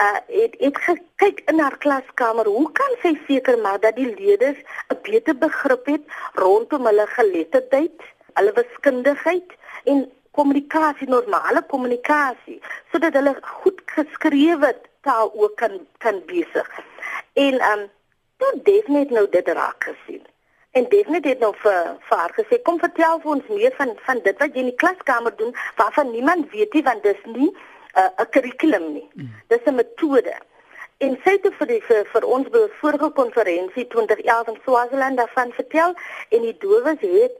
uh, 0.00 0.20
het 0.26 0.54
het 0.58 0.78
gekyk 0.78 1.42
in 1.50 1.58
haar 1.58 1.78
klaskamer 1.78 2.46
hoe 2.46 2.68
kan 2.72 2.94
sy 3.02 3.14
seker 3.26 3.58
maak 3.58 3.82
dat 3.82 3.96
die 3.96 4.14
leerders 4.14 4.60
'n 4.92 5.00
beter 5.02 5.36
begrip 5.38 5.86
het 5.86 6.04
rondom 6.34 6.86
hulle 6.86 7.06
geletterdheid, 7.06 7.98
hulle 8.34 8.52
wiskundigheid 8.52 9.56
en 9.84 10.06
kommunikasie 10.38 11.08
normale 11.10 11.62
kommunikasie 11.72 12.58
sodat 12.92 13.16
hulle 13.18 13.34
goed 13.62 13.82
geskrewe 13.96 14.72
taal 15.06 15.30
ook 15.34 15.56
kan 15.56 15.78
kan 16.04 16.22
besig. 16.26 16.68
En 17.32 17.54
ehm 17.58 17.78
um, 17.78 17.86
toe 18.38 18.52
Defnet 18.62 19.10
nou 19.10 19.26
dit 19.30 19.48
raak 19.48 19.84
gesien. 19.90 20.22
En 20.70 20.88
Defnet 20.88 21.24
het 21.24 21.40
nou 21.40 21.54
vir 21.62 21.78
vir 22.08 22.18
haar 22.18 22.34
gesê 22.36 22.60
kom 22.62 22.78
vertel 22.78 23.20
vir 23.22 23.32
ons 23.36 23.48
meer 23.48 23.74
van 23.80 23.96
van 24.06 24.20
dit 24.26 24.38
wat 24.42 24.54
jy 24.54 24.64
in 24.64 24.70
die 24.72 24.80
klaskamer 24.82 25.34
doen 25.40 25.56
waarvan 25.80 26.10
niemand 26.10 26.52
weet 26.54 26.76
nie 26.76 26.84
want 26.90 27.02
dis 27.02 27.24
nie 27.24 27.50
uh, 27.50 28.02
'n 28.02 28.22
uh, 28.22 28.28
kurrikulum 28.30 28.92
nie. 28.92 29.08
Mm. 29.14 29.34
Dis 29.48 29.66
'n 29.66 29.74
metode. 29.74 30.36
En 30.98 31.18
sy 31.24 31.30
het 31.30 31.46
vir 31.58 31.66
die 31.66 31.82
vir, 31.88 32.06
vir 32.12 32.24
ons 32.26 32.48
by 32.54 32.64
vorige 32.80 33.10
konferensie 33.10 33.86
2011 33.86 34.48
in 34.52 34.58
Swaziland 34.64 35.16
daarvan 35.16 35.52
vertel 35.52 35.94
en 36.28 36.42
die 36.42 36.56
dowes 36.58 37.00
het 37.00 37.34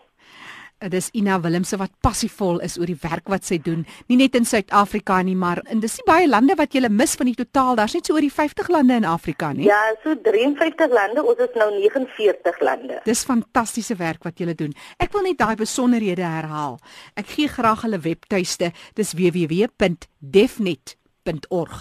Dit 0.84 0.98
is 0.98 1.06
Ina 1.16 1.38
Willemse 1.40 1.78
wat 1.80 1.94
passievol 2.04 2.58
is 2.64 2.74
oor 2.76 2.90
die 2.90 2.98
werk 3.00 3.30
wat 3.32 3.46
sy 3.48 3.56
doen, 3.62 3.86
nie 4.10 4.18
net 4.20 4.34
in 4.36 4.44
Suid-Afrika 4.44 5.22
nie, 5.24 5.36
maar 5.38 5.62
in 5.72 5.80
dis 5.80 5.96
nie 5.96 6.04
baie 6.08 6.26
lande 6.28 6.54
wat 6.58 6.74
jy 6.76 6.88
mis 6.92 7.14
van 7.16 7.26
die 7.30 7.36
totaal. 7.38 7.76
Daar's 7.78 7.94
net 7.96 8.06
so 8.06 8.14
oor 8.16 8.24
die 8.24 8.32
50 8.32 8.68
lande 8.68 8.94
in 9.00 9.06
Afrika, 9.08 9.52
nie? 9.56 9.66
Ja, 9.70 9.80
so 10.02 10.14
53 10.26 10.92
lande, 10.92 11.20
ons 11.24 11.40
is 11.40 11.54
nou 11.56 11.70
49 11.78 12.60
lande. 12.60 13.00
Dis 13.08 13.24
fantastiese 13.24 13.96
werk 13.96 14.24
wat 14.28 14.38
julle 14.42 14.54
doen. 14.58 14.74
Ek 15.00 15.12
wil 15.16 15.24
net 15.24 15.38
daai 15.40 15.56
besonderhede 15.56 16.24
herhaal. 16.26 16.76
Ek 17.16 17.28
gee 17.32 17.48
graag 17.48 17.80
hulle 17.86 18.00
webtuiste. 18.04 18.72
Dis 18.98 19.14
www.defnet.org. 19.16 21.76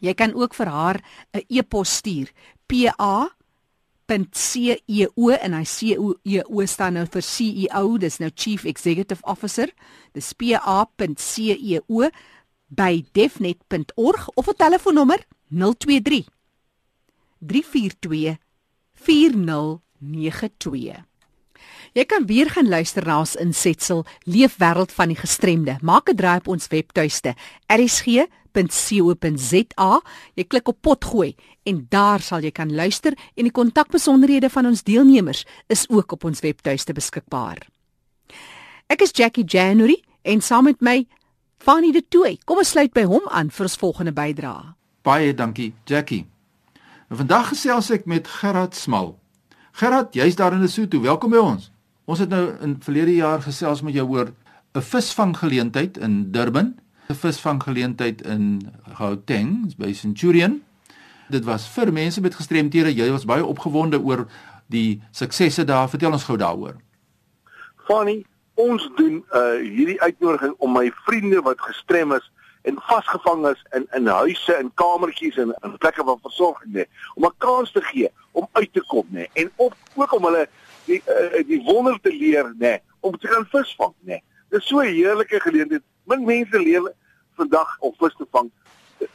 Jy 0.00 0.14
kan 0.16 0.32
ook 0.36 0.54
vir 0.56 0.66
haar 0.68 1.00
'n 1.32 1.40
e-pos 1.48 1.96
stuur. 1.96 2.28
P 2.66 2.72
A 3.00 3.28
.ceo 4.10 5.30
en 5.30 5.54
hy 5.54 5.64
CEO 5.64 6.66
staan 6.66 6.98
nou 6.98 7.06
vir 7.06 7.22
CEO, 7.22 7.96
dis 8.02 8.18
nou 8.18 8.30
Chief 8.34 8.64
Executive 8.66 9.22
Officer. 9.22 9.70
Dis 10.14 10.34
pa.ceo 10.34 12.10
by 12.70 13.04
defnet.org 13.14 14.28
of 14.34 14.48
'n 14.48 14.56
telefoonnommer 14.56 15.26
023 15.50 16.26
342 17.38 18.38
4092. 18.94 21.09
Jy 21.90 22.04
kan 22.06 22.22
weer 22.26 22.46
gaan 22.54 22.68
luister 22.70 23.02
na 23.02 23.16
ons 23.18 23.32
insetsel 23.42 24.04
Leefwêreld 24.30 24.92
van 24.94 25.10
die 25.10 25.18
gestremde. 25.18 25.78
Maak 25.82 26.10
'n 26.10 26.16
draai 26.16 26.38
op 26.38 26.48
ons 26.48 26.68
webtuiste 26.68 27.34
rsg.co.za. 27.66 28.32
Jy 30.34 30.44
klik 30.44 30.68
op 30.68 30.78
potgooi 30.80 31.34
en 31.64 31.86
daar 31.88 32.20
sal 32.20 32.40
jy 32.40 32.50
kan 32.50 32.74
luister 32.74 33.12
en 33.34 33.42
die 33.42 33.52
kontakbesonderhede 33.52 34.50
van 34.50 34.66
ons 34.66 34.82
deelnemers 34.82 35.44
is 35.66 35.88
ook 35.88 36.12
op 36.12 36.24
ons 36.24 36.40
webtuiste 36.40 36.92
beskikbaar. 36.92 37.66
Ek 38.86 39.00
is 39.02 39.10
Jackie 39.12 39.44
January 39.44 40.02
en 40.22 40.40
saam 40.40 40.64
met 40.64 40.80
my 40.80 41.06
Fanny 41.58 41.92
de 41.92 42.02
Tooi. 42.08 42.38
Kom 42.44 42.58
ons 42.58 42.70
sluit 42.70 42.92
by 42.92 43.02
hom 43.02 43.22
aan 43.28 43.50
vir 43.50 43.64
ons 43.64 43.76
volgende 43.76 44.12
bydrae. 44.12 44.74
Baie 45.02 45.34
dankie, 45.34 45.74
Jackie. 45.84 46.26
En 47.08 47.16
vandag 47.16 47.48
gesels 47.48 47.90
ek 47.90 48.06
met 48.06 48.28
Gerard 48.28 48.74
Smal. 48.74 49.18
Gerard, 49.72 50.14
jy's 50.14 50.36
daar 50.36 50.52
in 50.52 50.60
Lesotho. 50.60 51.00
Welkom 51.00 51.30
by 51.30 51.36
ons. 51.36 51.70
Ons 52.10 52.18
het 52.18 52.32
nou 52.32 52.56
in 52.58 52.72
verlede 52.82 53.12
jaar 53.14 53.42
gesels 53.44 53.84
met 53.86 53.94
jou 53.94 54.08
oor 54.10 54.32
'n 54.74 54.82
visvanggeleentheid 54.82 55.98
in 55.98 56.32
Durban, 56.32 56.74
'n 57.08 57.14
visvanggeleentheid 57.14 58.22
in 58.22 58.72
Gauteng 58.98 59.76
by 59.76 59.92
Centurion. 59.92 60.62
Dit 61.28 61.44
was 61.44 61.68
vir 61.68 61.92
mense 61.92 62.20
met 62.20 62.34
gestremthede. 62.34 62.94
Jy 62.94 63.10
was 63.10 63.24
baie 63.24 63.46
opgewonde 63.46 64.00
oor 64.00 64.26
die 64.66 65.02
suksesse 65.10 65.64
daar. 65.64 65.88
Vertel 65.88 66.12
ons 66.12 66.24
gou 66.24 66.36
daaroor. 66.36 66.74
Fanny, 67.86 68.24
ons 68.54 68.90
doen 68.96 69.24
uh 69.32 69.60
hierdie 69.60 70.00
uitnodiging 70.02 70.54
om 70.58 70.72
my 70.72 70.92
vriende 71.06 71.40
wat 71.42 71.60
gestrem 71.60 72.12
is 72.12 72.30
en 72.62 72.78
vasgevang 72.80 73.46
is 73.46 73.64
in 73.70 73.86
in 73.92 74.06
huise 74.06 74.54
en 74.54 74.70
kamertjies 74.74 75.36
en 75.36 75.54
in 75.62 75.78
plekke 75.78 76.04
van 76.04 76.18
versorging 76.22 76.72
nê, 76.72 76.84
om 77.14 77.24
'n 77.24 77.34
kans 77.38 77.72
te 77.72 77.80
gee 77.80 78.10
om 78.32 78.48
uit 78.52 78.72
te 78.72 78.82
kom 78.86 79.06
nê 79.10 79.26
en 79.32 79.50
op, 79.56 79.74
ook 79.94 80.12
om 80.12 80.24
hulle 80.24 80.48
die 80.84 81.02
uh, 81.06 81.42
die 81.46 81.62
wonder 81.64 82.00
te 82.00 82.12
leer 82.12 82.54
nê 82.58 82.58
nee, 82.58 82.78
om 83.00 83.18
te 83.18 83.28
gaan 83.28 83.46
visvang 83.50 83.94
nê. 84.00 84.06
Nee. 84.18 84.22
Dis 84.50 84.66
so 84.66 84.80
'n 84.80 84.86
heerlike 84.86 85.40
geleentheid. 85.40 85.82
Min 86.04 86.24
mense 86.24 86.58
leer 86.58 86.92
vandag 87.36 87.78
om 87.78 87.94
vis 87.98 88.14
te 88.16 88.26
vang. 88.30 88.50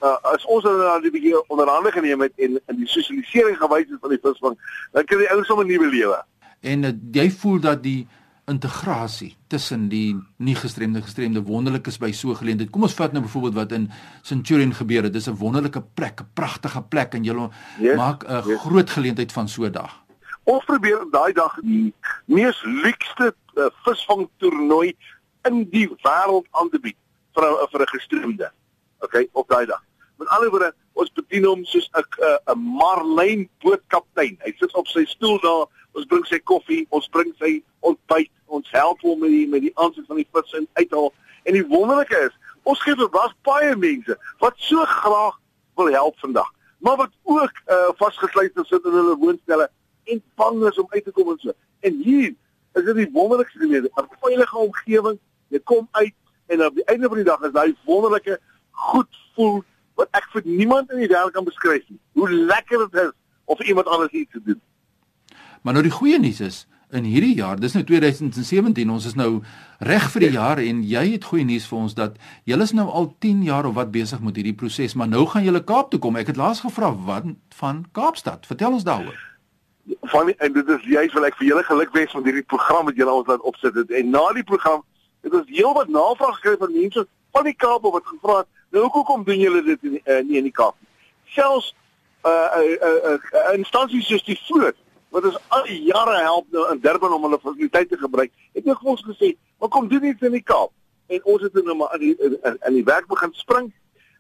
Uh, 0.02 0.18
as 0.34 0.46
ons 0.46 0.64
dan 0.64 1.02
die 1.02 1.12
bietjie 1.12 1.48
onderhande 1.48 1.92
geneem 1.92 2.22
het 2.22 2.34
en 2.36 2.60
in 2.68 2.78
die 2.78 2.88
sosialisering 2.88 3.58
gewys 3.58 3.90
het 3.90 4.00
van 4.02 4.10
die 4.10 4.22
visvang, 4.22 4.56
dan 4.92 5.06
kry 5.06 5.18
die 5.18 5.32
ouens 5.32 5.48
sommer 5.48 5.66
'n 5.66 5.70
nuwe 5.70 5.90
lewe. 5.90 6.24
En 6.62 6.84
uh, 6.84 6.94
jy 7.12 7.30
voel 7.32 7.60
dat 7.60 7.84
die 7.84 8.08
integrasie 8.46 9.36
tussen 9.48 9.88
die 9.90 10.16
nie 10.38 10.56
gestremde 10.56 11.02
gestremde 11.02 11.42
wonderlik 11.42 11.88
is 11.88 11.98
by 11.98 12.12
so 12.12 12.30
'n 12.30 12.36
geleentheid. 12.36 12.70
Kom 12.70 12.84
ons 12.84 12.94
vat 12.94 13.12
nou 13.12 13.24
byvoorbeeld 13.24 13.54
wat 13.54 13.72
in 13.72 13.92
Centurion 14.22 14.74
gebeur 14.74 15.04
het. 15.04 15.14
Dis 15.14 15.28
'n 15.28 15.36
wonderlike 15.36 15.82
plek, 15.94 16.22
'n 16.22 16.30
pragtige 16.34 16.82
plek 16.82 17.14
en 17.14 17.24
jy 17.24 17.50
yes, 17.80 17.96
maak 17.96 18.24
'n 18.24 18.48
yes. 18.48 18.60
groot 18.60 18.90
geleentheid 18.90 19.32
van 19.32 19.48
so 19.48 19.64
'n 19.64 19.72
dag. 19.72 20.05
Ons 20.46 20.66
probeer 20.70 21.02
daai 21.10 21.34
dag 21.34 21.56
die 21.66 21.90
mees 22.30 22.58
luukste 22.64 23.32
uh, 23.58 23.70
visvang 23.86 24.28
toernooi 24.38 24.92
in 25.50 25.64
die 25.72 25.88
wêreld 26.04 26.46
aan 26.60 26.70
te 26.70 26.78
bied 26.82 26.98
vir 27.34 27.46
'n 27.48 27.68
vir 27.72 27.82
'n 27.82 27.94
gestremde. 27.94 28.50
Okay, 29.00 29.28
op 29.34 29.48
daai 29.50 29.66
dag. 29.66 29.82
Met 30.18 30.28
ander 30.28 30.50
woorde, 30.50 30.74
ons 30.94 31.10
bedien 31.18 31.46
hom 31.46 31.66
soos 31.66 31.90
'n 31.98 32.06
'n 32.54 32.60
marlyn 32.78 33.50
bootkaptein. 33.64 34.38
Hy 34.46 34.54
sit 34.60 34.74
op 34.74 34.88
sy 34.88 35.06
stoel 35.06 35.40
daar, 35.42 35.66
ons 35.94 36.06
bring 36.06 36.26
sy 36.26 36.40
koffie, 36.40 36.86
ons 36.90 37.08
bring 37.10 37.34
sy 37.40 37.64
ontbyt, 37.80 38.32
ons 38.46 38.70
help 38.72 39.02
hom 39.02 39.20
met 39.20 39.30
die 39.30 39.48
met 39.48 39.62
die 39.62 39.74
aansit 39.76 40.06
van 40.06 40.22
die 40.22 40.30
vis 40.32 40.54
en 40.54 40.68
uithaal. 40.74 41.14
En 41.44 41.54
die 41.54 41.68
wonderlike 41.68 42.18
is, 42.30 42.38
ons 42.64 42.82
gee 42.82 42.96
vir 42.96 43.10
was 43.10 43.34
baie 43.42 43.76
mense 43.76 44.18
wat 44.40 44.54
so 44.58 44.86
graag 44.86 45.40
wil 45.76 45.90
help 45.92 46.20
vandag, 46.20 46.54
maar 46.78 46.98
wat 46.98 47.12
ook 47.24 47.54
uh, 47.68 47.90
vasgesluit 47.98 48.54
sit 48.64 48.86
in 48.86 48.92
hulle 48.92 49.18
woonstelle 49.18 49.70
en 50.06 50.24
bang 50.36 50.64
is 50.70 50.80
om 50.80 50.88
uit 50.90 51.04
te 51.04 51.12
kom 51.12 51.32
en 51.34 51.40
so. 51.40 51.54
En 51.80 52.02
hier 52.04 52.34
is 52.76 52.84
dit 52.84 52.96
die 52.96 53.10
wonderlikste 53.14 53.60
ding, 53.60 53.86
'n 53.86 54.18
veilige 54.22 54.58
omgewing. 54.58 55.20
Jy 55.48 55.60
kom 55.64 55.88
uit 55.92 56.14
en 56.46 56.66
op 56.66 56.76
die 56.76 56.86
einde 56.86 57.08
van 57.08 57.18
die 57.18 57.26
dag 57.26 57.42
is 57.42 57.52
daai 57.52 57.76
wonderlike 57.86 58.40
goed 58.72 59.18
voel 59.36 59.64
wat 59.96 60.08
ek 60.12 60.28
vir 60.34 60.42
niemand 60.46 60.92
in 60.92 61.00
die 61.00 61.08
wêreld 61.08 61.32
kan 61.32 61.44
beskryf 61.44 61.84
nie. 61.90 62.00
Hoe 62.14 62.32
lekker 62.32 62.78
dit 62.78 63.02
is 63.02 63.12
of 63.46 63.62
iemand 63.62 63.88
anders 63.88 64.12
iets 64.12 64.32
te 64.32 64.42
doen. 64.44 64.62
Maar 65.62 65.74
nou 65.74 65.84
die 65.84 65.94
goeie 65.94 66.20
nuus 66.20 66.40
is 66.40 66.68
in 66.92 67.04
hierdie 67.04 67.36
jaar, 67.36 67.60
dis 67.60 67.74
nou 67.74 67.84
2017, 67.84 68.90
ons 68.90 69.06
is 69.06 69.16
nou 69.18 69.42
reg 69.80 70.06
vir 70.12 70.22
die 70.22 70.32
ja. 70.32 70.42
jaar 70.42 70.62
en 70.62 70.84
jy 70.84 71.12
het 71.12 71.24
goeie 71.24 71.46
nuus 71.46 71.66
vir 71.68 71.78
ons 71.78 71.96
dat 71.98 72.18
julle 72.44 72.64
is 72.64 72.72
nou 72.78 72.86
al 72.88 73.16
10 73.20 73.44
jaar 73.44 73.66
of 73.66 73.74
wat 73.74 73.92
besig 73.92 74.22
met 74.22 74.36
hierdie 74.36 74.56
proses, 74.56 74.94
maar 74.94 75.08
nou 75.08 75.26
gaan 75.28 75.44
julle 75.44 75.64
Kaap 75.64 75.90
toe 75.92 76.00
kom. 76.00 76.16
Ek 76.16 76.28
het 76.28 76.38
laas 76.38 76.62
gevra 76.62 76.94
wat 77.08 77.26
van 77.58 77.86
Kaapstad. 77.92 78.46
Vertel 78.46 78.78
ons 78.78 78.86
daaroor 78.86 79.35
van 80.02 80.30
en 80.34 80.54
dit 80.54 80.70
is 80.70 80.84
juist 80.84 81.14
wil 81.14 81.26
ek 81.26 81.38
vir 81.40 81.48
julle 81.48 81.64
geluk 81.64 81.92
wens 81.94 82.14
met 82.14 82.30
hierdie 82.30 82.50
program 82.54 82.86
wat 82.86 82.96
julle 82.96 83.12
ons 83.12 83.28
laat 83.28 83.42
opsit 83.42 83.76
het. 83.76 83.92
en 83.92 84.10
na 84.10 84.24
die 84.34 84.44
program 84.44 84.84
het 85.22 85.34
ons 85.34 85.50
heelwat 85.50 85.88
navraag 85.88 86.40
gekry 86.40 86.58
van 86.58 86.74
mense 86.74 87.08
van 87.32 87.44
die 87.44 87.56
Kaap 87.56 87.82
wat 87.82 88.06
gevra 88.06 88.38
het 88.44 88.48
nou 88.70 88.88
hoekom 88.88 89.24
doen 89.24 89.40
julle 89.40 89.64
dit 89.64 89.84
in, 89.84 90.00
uh, 90.06 90.22
nie 90.22 90.38
in 90.42 90.50
die 90.50 90.56
Kaap 90.56 90.76
selfs 91.38 91.74
uh 92.26 92.50
uh, 92.58 92.76
uh, 92.90 93.14
uh 93.14 93.54
instansies 93.54 94.08
soos 94.08 94.26
die 94.26 94.40
vloot 94.48 94.78
wat 95.14 95.26
ons 95.30 95.38
al 95.56 95.68
die 95.70 95.82
jare 95.92 96.18
help 96.24 96.48
nou 96.52 96.66
in 96.72 96.82
Durban 96.82 97.14
om 97.14 97.28
hulle 97.28 97.40
fasiliteite 97.44 97.96
te 97.96 98.02
gebruik 98.02 98.34
het 98.58 98.68
ook 98.68 98.84
ons 98.96 99.06
gesê 99.06 99.36
maar 99.60 99.70
kom 99.70 99.88
doen 99.88 100.04
iets 100.04 100.22
in 100.22 100.32
die 100.32 100.44
Kaap. 100.44 100.72
En 101.08 101.24
ons 101.24 101.42
het 101.42 101.54
nou 101.54 101.76
maar 101.76 101.94
in 101.94 102.00
die 102.00 102.16
in, 102.20 102.58
in 102.68 102.74
die 102.74 102.84
werk 102.84 103.08
begin 103.08 103.34
spring. 103.34 103.72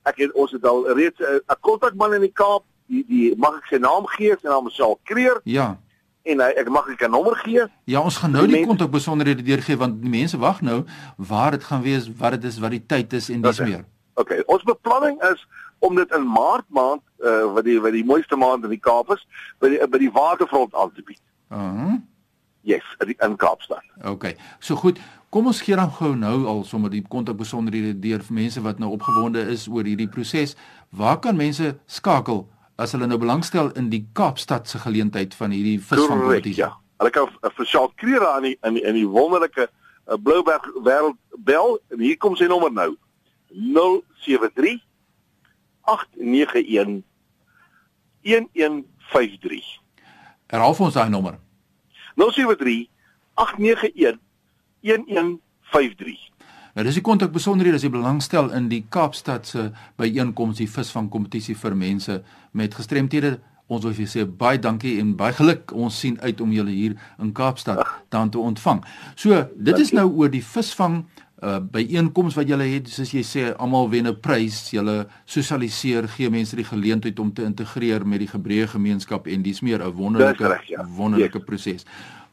Ek 0.05 0.19
het 0.21 0.33
ons 0.33 0.51
het 0.51 0.65
al 0.65 0.85
reeds 0.93 1.19
'n 1.19 1.59
kontakman 1.59 2.13
in 2.13 2.21
die 2.21 2.33
Kaap 2.33 2.63
die 2.87 3.05
die 3.07 3.33
mag 3.37 3.57
ek 3.61 3.73
sy 3.73 3.81
naam 3.81 4.07
gee, 4.17 4.35
sy 4.41 4.47
naam 4.47 4.67
is 4.67 4.75
Saul 4.75 4.99
Kreer. 5.03 5.41
Ja. 5.43 5.75
en 6.25 6.41
hy 6.41 6.47
ek 6.57 6.69
mag 6.73 6.87
ek 6.89 7.03
'n 7.05 7.11
nommer 7.11 7.35
gee. 7.45 7.67
Ja, 7.85 8.01
ons 8.01 8.17
gaan 8.17 8.31
nou 8.31 8.47
die 8.47 8.65
kontak 8.65 8.89
besonderhede 8.91 9.43
deurgee 9.43 9.77
want 9.77 10.01
die 10.01 10.09
mense 10.09 10.37
wag 10.37 10.61
nou 10.61 10.83
waar 11.17 11.51
dit 11.51 11.63
gaan 11.63 11.81
wees, 11.81 12.09
wat 12.17 12.31
dit 12.31 12.43
is, 12.43 12.57
wat 12.59 12.71
die 12.71 12.85
tyd 12.85 13.13
is 13.13 13.29
en 13.29 13.41
dis 13.41 13.59
meer. 13.59 13.85
Okay, 14.15 14.41
ons 14.47 14.63
beplanning 14.63 15.21
is 15.31 15.45
om 15.79 15.95
dit 15.95 16.11
in 16.15 16.25
Maart 16.27 16.65
maand 16.67 17.01
uh, 17.19 17.53
wat 17.53 17.63
die 17.63 17.77
wat 17.81 17.91
die 17.91 18.05
mooiste 18.05 18.35
maand 18.35 18.63
in 18.63 18.73
die 18.73 18.81
Kaap 18.81 19.11
is 19.13 19.27
by 19.59 19.69
die 19.69 19.87
by 19.87 20.01
die 20.01 20.11
waterfront 20.11 20.73
aan 20.73 20.91
te 20.95 21.03
bied. 21.05 21.21
Uh 21.51 21.57
-huh. 21.57 21.95
Yes, 22.65 22.83
in 23.21 23.35
Kaapstad. 23.35 23.83
Okay. 24.01 24.35
So 24.59 24.75
goed, 24.75 24.99
kom 25.29 25.45
ons 25.45 25.61
gee 25.61 25.75
dan 25.75 25.91
gou 25.91 26.15
nou 26.15 26.45
al 26.45 26.63
sommer 26.63 26.89
die 26.89 27.03
kontak 27.07 27.37
besonderhede 27.37 27.99
deur 27.99 28.23
vir 28.23 28.33
mense 28.33 28.61
wat 28.61 28.79
nou 28.79 28.89
opgewonde 28.91 29.43
is 29.53 29.67
oor 29.67 29.83
hierdie 29.83 30.09
proses. 30.09 30.55
Waar 30.89 31.19
kan 31.19 31.35
mense 31.35 31.77
skakel 31.85 32.47
as 32.75 32.91
hulle 32.95 33.07
nou 33.07 33.19
belangstel 33.19 33.71
in 33.79 33.89
die 33.91 34.03
Kaapstad 34.17 34.67
se 34.69 34.79
geleentheid 34.83 35.35
van 35.35 35.53
hierdie 35.55 35.77
visvangkompetisie? 35.79 36.63
Ja. 36.63 36.73
Hulle 36.99 37.11
kan 37.11 37.31
vir 37.57 37.67
Shaal 37.67 37.91
Kreere 37.99 38.27
aan 38.35 38.47
die 38.47 38.55
in 38.67 38.77
die, 38.77 38.83
in 38.83 38.97
die 38.99 39.07
wonderlike 39.07 39.67
uh, 39.67 40.17
Blouberg 40.19 40.67
wêreld 40.83 41.17
bel 41.47 41.79
en 41.91 42.03
hier 42.03 42.17
kom 42.17 42.35
sy 42.39 42.47
nommer 42.51 42.71
nou. 42.71 42.93
073 43.55 44.81
891 45.85 47.03
1153. 48.25 49.73
Herhaal 50.51 50.75
vir 50.77 50.87
ons 50.87 50.97
daai 50.97 51.09
nommer. 51.13 51.39
073 52.19 52.87
891 53.35 54.19
1153. 54.81 56.34
Nou 56.75 56.83
dis 56.83 56.97
die 56.97 57.05
kontak 57.07 57.31
besonderhede 57.31 57.77
as 57.79 57.85
jy 57.85 57.89
belangstel 57.93 58.49
in 58.55 58.65
die 58.67 58.81
Kaapstad 58.91 59.47
se 59.47 59.69
byeenkoms 59.95 60.57
die 60.59 60.67
visvang 60.67 61.07
kompetisie 61.11 61.55
vir 61.55 61.75
mense 61.79 62.17
met 62.51 62.75
gestremthede. 62.75 63.37
Ons 63.71 63.85
wil 63.87 63.95
vir 63.95 64.09
sê 64.11 64.25
baie 64.27 64.59
dankie 64.59 64.97
en 64.99 65.13
baie 65.15 65.33
geluk. 65.37 65.71
Ons 65.71 66.01
sien 66.03 66.17
uit 66.19 66.41
om 66.43 66.51
julle 66.51 66.73
hier 66.75 66.97
in 67.23 67.31
Kaapstad 67.33 67.79
dan 68.11 68.29
te 68.29 68.41
ontvang. 68.43 68.83
So, 69.15 69.39
dit 69.55 69.79
is 69.79 69.93
nou 69.95 70.09
oor 70.11 70.33
die 70.33 70.43
visvang 70.43 71.05
uh 71.45 71.59
byeenkoms 71.59 72.35
wat 72.35 72.47
julle 72.47 72.67
het 72.67 72.87
soos 72.91 73.11
jy 73.11 73.23
sê 73.27 73.41
almal 73.59 73.89
wen 73.91 74.07
'n 74.07 74.19
prys 74.19 74.71
julle 74.71 75.07
sosialiseer 75.25 76.07
gee 76.07 76.29
mense 76.29 76.55
die 76.55 76.63
geleentheid 76.63 77.19
om 77.19 77.33
te 77.33 77.43
integreer 77.43 78.07
met 78.07 78.19
die 78.19 78.29
Hebreë 78.31 78.67
gemeenskap 78.67 79.27
en 79.27 79.43
dis 79.43 79.61
meer 79.61 79.83
'n 79.83 79.91
wonderlike 79.91 80.47
recht, 80.47 80.67
ja. 80.67 80.85
wonderlike 80.87 81.37
yes. 81.37 81.45
proses 81.45 81.85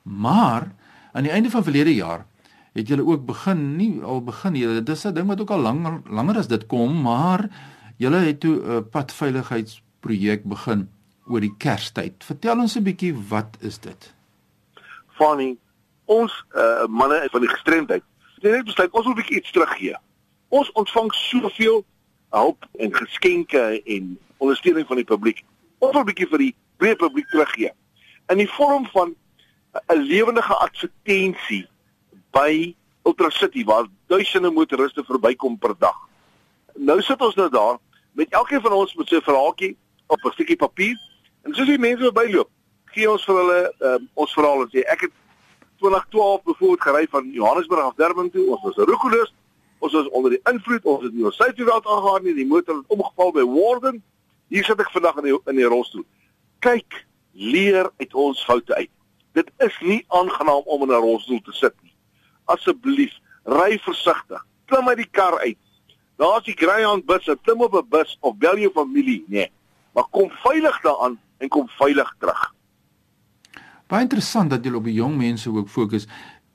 maar 0.02 0.70
aan 1.12 1.22
die 1.22 1.32
einde 1.32 1.50
van 1.50 1.64
verlede 1.64 1.94
jaar 1.94 2.26
het 2.72 2.88
julle 2.88 3.04
ook 3.04 3.26
begin 3.26 3.76
nie 3.76 4.02
al 4.02 4.22
begin 4.24 4.54
julle 4.54 4.82
dis 4.82 5.04
'n 5.06 5.14
ding 5.14 5.26
wat 5.26 5.40
ook 5.40 5.50
al 5.50 5.60
langer 5.60 6.00
langer 6.10 6.36
as 6.36 6.48
dit 6.48 6.66
kom 6.66 7.02
maar 7.02 7.48
julle 7.96 8.16
het 8.16 8.40
toe 8.40 8.56
'n 8.60 8.88
padveiligheidsprojek 8.90 10.44
begin 10.44 10.88
oor 11.26 11.40
die 11.40 11.54
Kerstyd 11.58 12.24
vertel 12.24 12.58
ons 12.58 12.76
'n 12.76 12.82
bietjie 12.82 13.14
wat 13.28 13.56
is 13.60 13.78
dit 13.78 14.14
Fanny 15.18 15.56
ons 16.04 16.44
uh, 16.54 16.86
manne 16.88 17.28
van 17.30 17.40
die 17.40 17.50
gestremdheid 17.50 18.02
het 18.42 18.52
net 18.52 18.64
besluit 18.64 18.90
ons 18.90 19.04
wil 19.04 19.14
'n 19.14 19.20
bietjie 19.20 19.36
iets 19.36 19.50
teruggee. 19.50 19.96
Ons 20.48 20.72
ontvang 20.72 21.14
soveel 21.14 21.84
hulp 22.30 22.66
en 22.78 22.94
geskenke 22.94 23.82
en 23.84 24.18
ondersteuning 24.36 24.86
van 24.86 24.96
die 24.96 25.04
publiek. 25.04 25.44
Ons 25.78 25.92
wil 25.92 26.00
'n 26.00 26.06
bietjie 26.06 26.28
vir 26.28 26.38
die 26.38 26.54
breë 26.76 26.96
publiek 26.96 27.28
teruggee 27.28 27.72
in 28.26 28.36
die 28.36 28.48
vorm 28.48 28.86
van 28.86 29.14
'n 29.88 30.00
lewendige 30.00 30.54
advertensie 30.54 31.66
by 32.32 32.74
Ultra 33.04 33.30
City 33.30 33.64
waar 33.64 33.86
duisende 34.06 34.50
motoriste 34.50 35.04
verbykom 35.04 35.58
per 35.58 35.74
dag. 35.78 35.96
Nou 36.74 37.00
sit 37.02 37.20
ons 37.20 37.34
nou 37.34 37.48
daar 37.50 37.78
met 38.12 38.30
elkeen 38.30 38.60
van 38.60 38.72
ons 38.72 38.94
met 38.94 39.08
sy 39.08 39.20
verhaaltjie 39.20 39.76
op 40.06 40.18
'n 40.24 40.32
stukkie 40.32 40.56
papier 40.56 40.96
en 41.42 41.54
soos 41.54 41.66
die 41.66 41.78
mense 41.78 42.02
verbyloop, 42.02 42.48
gee 42.92 43.10
ons 43.10 43.24
vir 43.24 43.34
hulle 43.34 43.60
um, 43.80 44.08
ons 44.14 44.32
verhaal 44.32 44.62
en 44.62 44.70
sê 44.70 44.84
ek 44.86 45.00
het 45.00 45.12
2012 45.82 46.42
bijvoorbeeld 46.42 46.80
gery 46.80 47.06
van 47.10 47.30
Johannesburg 47.30 47.82
af 47.82 47.94
Durban 47.94 48.30
toe. 48.30 48.46
Ons 48.46 48.62
was 48.62 48.86
roekeloos. 48.86 49.34
Ons 49.78 49.92
was 49.92 50.08
onder 50.08 50.30
die 50.30 50.40
invloed. 50.52 50.84
Ons 50.84 51.02
het 51.02 51.12
nie 51.12 51.24
ons 51.24 51.36
suidveld 51.36 51.86
aangegaan 51.86 52.22
nie. 52.22 52.34
Die 52.34 52.46
motor 52.46 52.76
het 52.76 52.86
omgeval 52.86 53.32
by 53.32 53.44
Warden. 53.44 54.02
Hier 54.48 54.64
sit 54.64 54.80
ek 54.80 54.90
vandag 54.94 55.18
in 55.22 55.30
die 55.30 55.38
in 55.50 55.58
die 55.58 55.66
rolstoel. 55.66 56.04
Kyk, 56.62 57.02
leer 57.32 57.90
uit 57.98 58.14
ons 58.14 58.44
foute 58.44 58.74
uit. 58.74 58.90
Dit 59.32 59.50
is 59.64 59.78
nie 59.80 60.04
aangenaam 60.08 60.62
om 60.64 60.82
in 60.82 60.94
'n 60.94 61.02
rolstoel 61.02 61.40
te 61.40 61.52
sit. 61.52 61.74
Asseblief, 62.52 63.14
ry 63.48 63.78
versigtig. 63.84 64.46
Klim 64.70 64.88
uit 64.88 65.02
die 65.02 65.10
kar 65.10 65.38
uit. 65.40 65.58
Daar's 66.20 66.44
die 66.46 66.56
Greyhound 66.56 67.06
bus, 67.06 67.28
klim 67.42 67.60
op 67.60 67.74
'n 67.74 67.88
bus 67.88 68.16
of 68.20 68.36
bel 68.36 68.58
jou 68.58 68.72
familie, 68.72 69.24
nee. 69.28 69.50
Maar 69.94 70.04
kom 70.10 70.30
veilig 70.30 70.80
daaraan 70.80 71.18
en 71.38 71.48
kom 71.48 71.68
veilig 71.68 72.14
terug. 72.18 72.54
Baie 73.86 74.02
interessant 74.02 74.50
dat 74.50 74.64
jy 74.64 74.72
op 74.72 74.84
die 74.84 74.96
jong 74.96 75.16
mense 75.16 75.50
ook 75.50 75.68
fokus. 75.68 76.06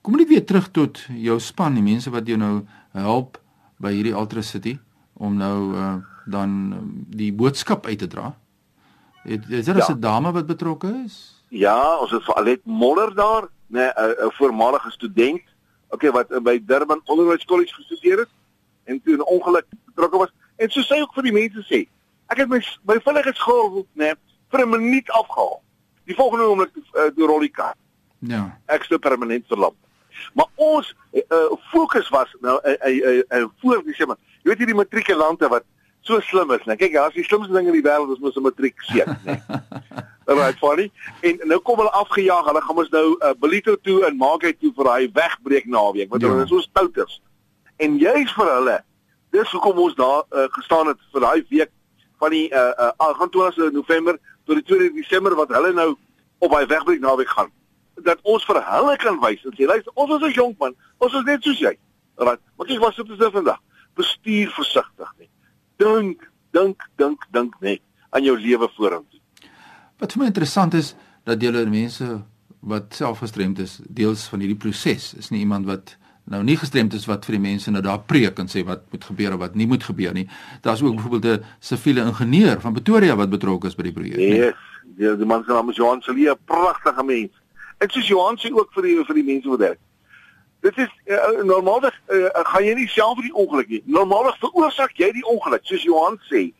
Kom 0.01 0.15
net 0.17 0.27
weer 0.27 0.45
terug 0.45 0.71
tot 0.71 1.03
jou 1.13 1.39
span, 1.39 1.73
die 1.73 1.83
mense 1.83 2.09
wat 2.09 2.27
jou 2.27 2.37
nou 2.37 2.65
help 2.91 3.37
by 3.77 3.91
hierdie 3.93 4.15
Ultra 4.15 4.41
City 4.41 4.77
om 5.13 5.37
nou 5.37 5.75
uh, 5.75 5.95
dan 6.25 6.49
um, 6.77 7.05
die 7.13 7.33
boodskap 7.33 7.85
uit 7.85 7.99
te 7.99 8.07
dra. 8.07 8.31
Het, 9.23 9.49
is 9.49 9.65
daar 9.65 9.75
'n 9.75 9.93
ja. 9.93 9.93
dame 9.93 10.31
wat 10.31 10.45
betrokke 10.45 11.03
is? 11.05 11.43
Ja, 11.49 11.97
ons 11.97 12.11
het 12.11 12.23
vir 12.23 12.35
Alet 12.35 12.65
Moller 12.65 13.15
daar, 13.15 13.43
'n 13.43 13.49
nee, 13.67 13.89
'n 13.89 14.31
voormalige 14.31 14.91
student, 14.91 15.41
okay, 15.89 16.11
wat 16.11 16.31
by 16.43 16.57
Durban 16.65 17.01
Onderwys 17.05 17.45
College 17.45 17.73
gestudeer 17.73 18.17
het 18.25 18.29
en 18.83 19.01
toe 19.03 19.15
'n 19.17 19.25
ongeluk 19.25 19.65
betrokke 19.85 20.17
was. 20.17 20.33
En 20.55 20.69
so 20.69 20.81
sê 20.81 21.01
ek 21.01 21.13
vir 21.13 21.23
die 21.23 21.31
mense 21.31 21.61
sê, 21.69 21.87
ek 22.27 22.37
het 22.37 22.49
my 22.49 22.61
my 22.85 22.99
veiligheidsskool, 22.99 23.85
nee, 23.93 24.13
vir 24.51 24.65
'n 24.65 24.69
minuut 24.69 25.09
afgehaal. 25.09 25.61
Die 26.05 26.15
volgende 26.15 26.45
oomblik 26.45 26.71
uh, 26.75 27.09
die 27.15 27.25
rollie 27.25 27.49
kar. 27.49 27.75
Ja. 28.19 28.59
Ek 28.65 28.83
sou 28.83 28.99
permanent 28.99 29.45
verlam. 29.47 29.75
Maar 30.33 30.47
ons 30.55 30.95
uh, 31.13 31.51
fokus 31.71 32.09
was 32.09 32.35
nou 32.41 32.59
'n 32.63 32.69
uh, 32.69 32.87
'n 32.87 32.91
uh, 32.91 33.17
uh, 33.17 33.41
uh, 33.41 33.47
voor 33.61 33.83
die 33.83 33.93
sê 33.93 34.05
maar, 34.07 34.17
jy 34.43 34.49
weet 34.49 34.57
hierdie 34.57 34.75
matrikulante 34.75 35.47
wat 35.47 35.63
so 36.01 36.19
slim 36.19 36.51
is, 36.51 36.63
nee. 36.65 36.75
Kyk, 36.75 36.95
as 36.95 37.13
die 37.13 37.23
slimste 37.23 37.53
ding 37.53 37.67
in 37.67 37.73
die 37.73 37.83
wêreld 37.83 38.11
is 38.11 38.19
mos 38.19 38.35
'n 38.35 38.41
matriek 38.41 38.81
seet, 38.81 39.23
nee. 39.25 39.41
Alright, 40.27 40.57
funny. 40.59 40.89
En 41.23 41.39
nou 41.47 41.59
kom 41.63 41.79
hulle 41.79 41.93
afgejaag. 41.95 42.45
Hulle 42.49 42.61
gaan 42.61 42.81
ons 42.83 42.91
nou 42.91 43.05
uh, 43.15 43.31
Belito 43.39 43.77
toe 43.81 44.01
en 44.05 44.17
maak 44.19 44.43
hy 44.43 44.51
toe 44.59 44.73
vir 44.75 44.91
hy 44.91 45.07
wegbreek 45.15 45.69
naweek, 45.71 46.11
want 46.11 46.25
ja. 46.25 46.33
hulle 46.33 46.43
is 46.43 46.51
so 46.51 46.63
stouters. 46.65 47.21
En 47.79 47.95
juist 48.01 48.35
vir 48.35 48.51
hulle, 48.51 48.77
dis 49.35 49.53
hoekom 49.55 49.79
ons 49.85 49.95
daar 49.95 50.25
uh, 50.27 50.47
gestaan 50.57 50.91
het 50.91 50.99
vir 51.13 51.23
daai 51.23 51.45
week 51.53 51.71
van 52.19 52.33
die 52.33 52.47
uh, 52.51 52.71
uh, 52.89 52.91
28 53.07 53.71
November 53.71 54.19
tot 54.45 54.59
die 54.59 54.65
2 54.67 54.91
Desember 54.97 55.35
wat 55.39 55.53
hulle 55.55 55.71
nou 55.73 55.93
op 56.43 56.53
hy 56.53 56.65
wegbreek 56.69 57.03
naweek 57.03 57.31
gaan 57.35 57.51
dat 58.05 58.19
ons 58.23 58.45
vir 58.45 58.59
hulle 58.63 58.95
kan 59.01 59.19
wys 59.21 59.45
en 59.45 59.55
sê 59.57 59.67
luister 59.69 59.93
ons 59.95 60.13
is 60.17 60.27
'n 60.29 60.37
jong 60.37 60.55
man 60.59 60.75
ons 60.97 61.13
is 61.13 61.25
net 61.25 61.43
soos 61.43 61.59
jy 61.59 61.73
right 62.17 62.41
wat 62.57 62.69
ek 62.69 62.81
was 62.81 62.99
op 62.99 63.07
die 63.07 63.31
vandag 63.37 63.61
bestuur 63.95 64.49
versigtig 64.57 65.13
net 65.17 65.31
dink 65.83 66.29
dink 66.51 66.89
dink 66.97 67.25
dink 67.31 67.59
net 67.61 67.81
aan 68.09 68.23
jou 68.23 68.37
lewe 68.37 68.69
vorentoe 68.77 69.16
wat 69.99 70.13
vir 70.13 70.21
my 70.21 70.27
interessant 70.31 70.73
is 70.73 70.95
dat 71.23 71.41
julle 71.41 71.65
mense 71.65 72.07
wat 72.59 72.95
selfgestremd 72.97 73.59
is 73.59 73.79
deels 73.87 74.27
van 74.31 74.43
hierdie 74.43 74.59
proses 74.59 75.13
is 75.17 75.29
nie 75.29 75.39
iemand 75.39 75.65
wat 75.65 75.95
nou 76.27 76.43
nie 76.43 76.57
gestremd 76.59 76.93
is 76.93 77.07
wat 77.07 77.25
vir 77.25 77.37
die 77.37 77.43
mense 77.43 77.71
nou 77.71 77.81
daar 77.83 78.01
preek 78.03 78.39
en 78.41 78.49
sê 78.51 78.63
wat 78.67 78.83
moet 78.91 79.05
gebeur 79.09 79.35
en 79.35 79.41
wat 79.41 79.55
nie 79.55 79.67
moet 79.67 79.83
gebeur 79.83 80.13
nie. 80.13 80.27
Daar's 80.61 80.81
ook 80.83 80.95
byvoorbeeld 80.95 81.39
'n 81.39 81.45
siviele 81.59 82.01
ingenieur 82.01 82.61
van 82.61 82.73
Pretoria 82.73 83.15
wat 83.15 83.29
betrokke 83.29 83.67
is 83.67 83.75
by 83.75 83.83
die 83.83 83.91
projek. 83.91 84.17
Nee, 84.17 84.53
die, 84.83 85.17
die 85.17 85.25
man 85.25 85.43
se 85.43 85.51
naam 85.51 85.69
is 85.69 85.75
Johan 85.75 86.01
Celia, 86.01 86.35
pragtige 86.45 87.03
mens. 87.03 87.31
En 87.77 87.89
soos 87.89 88.07
Johan 88.07 88.37
sê 88.37 88.51
ook 88.51 88.73
vir 88.73 88.83
die 88.83 89.03
vir 89.05 89.15
die 89.15 89.23
mense 89.23 89.49
wat 89.49 89.59
werk. 89.59 89.79
Dit 90.59 90.77
is 90.77 90.89
uh, 91.05 91.43
normaalweg 91.43 91.93
uh, 92.09 92.29
gaan 92.33 92.63
jy 92.65 92.73
nie 92.73 92.87
self 92.87 93.15
vir 93.15 93.23
die 93.23 93.35
ongeluk 93.35 93.67
nie. 93.67 93.81
Normaalweg 93.85 94.37
veroorsaak 94.39 94.97
jy 94.97 95.11
die 95.11 95.25
ongeluk, 95.25 95.61
soos 95.63 95.83
Johan 95.83 96.19
sê. 96.31 96.51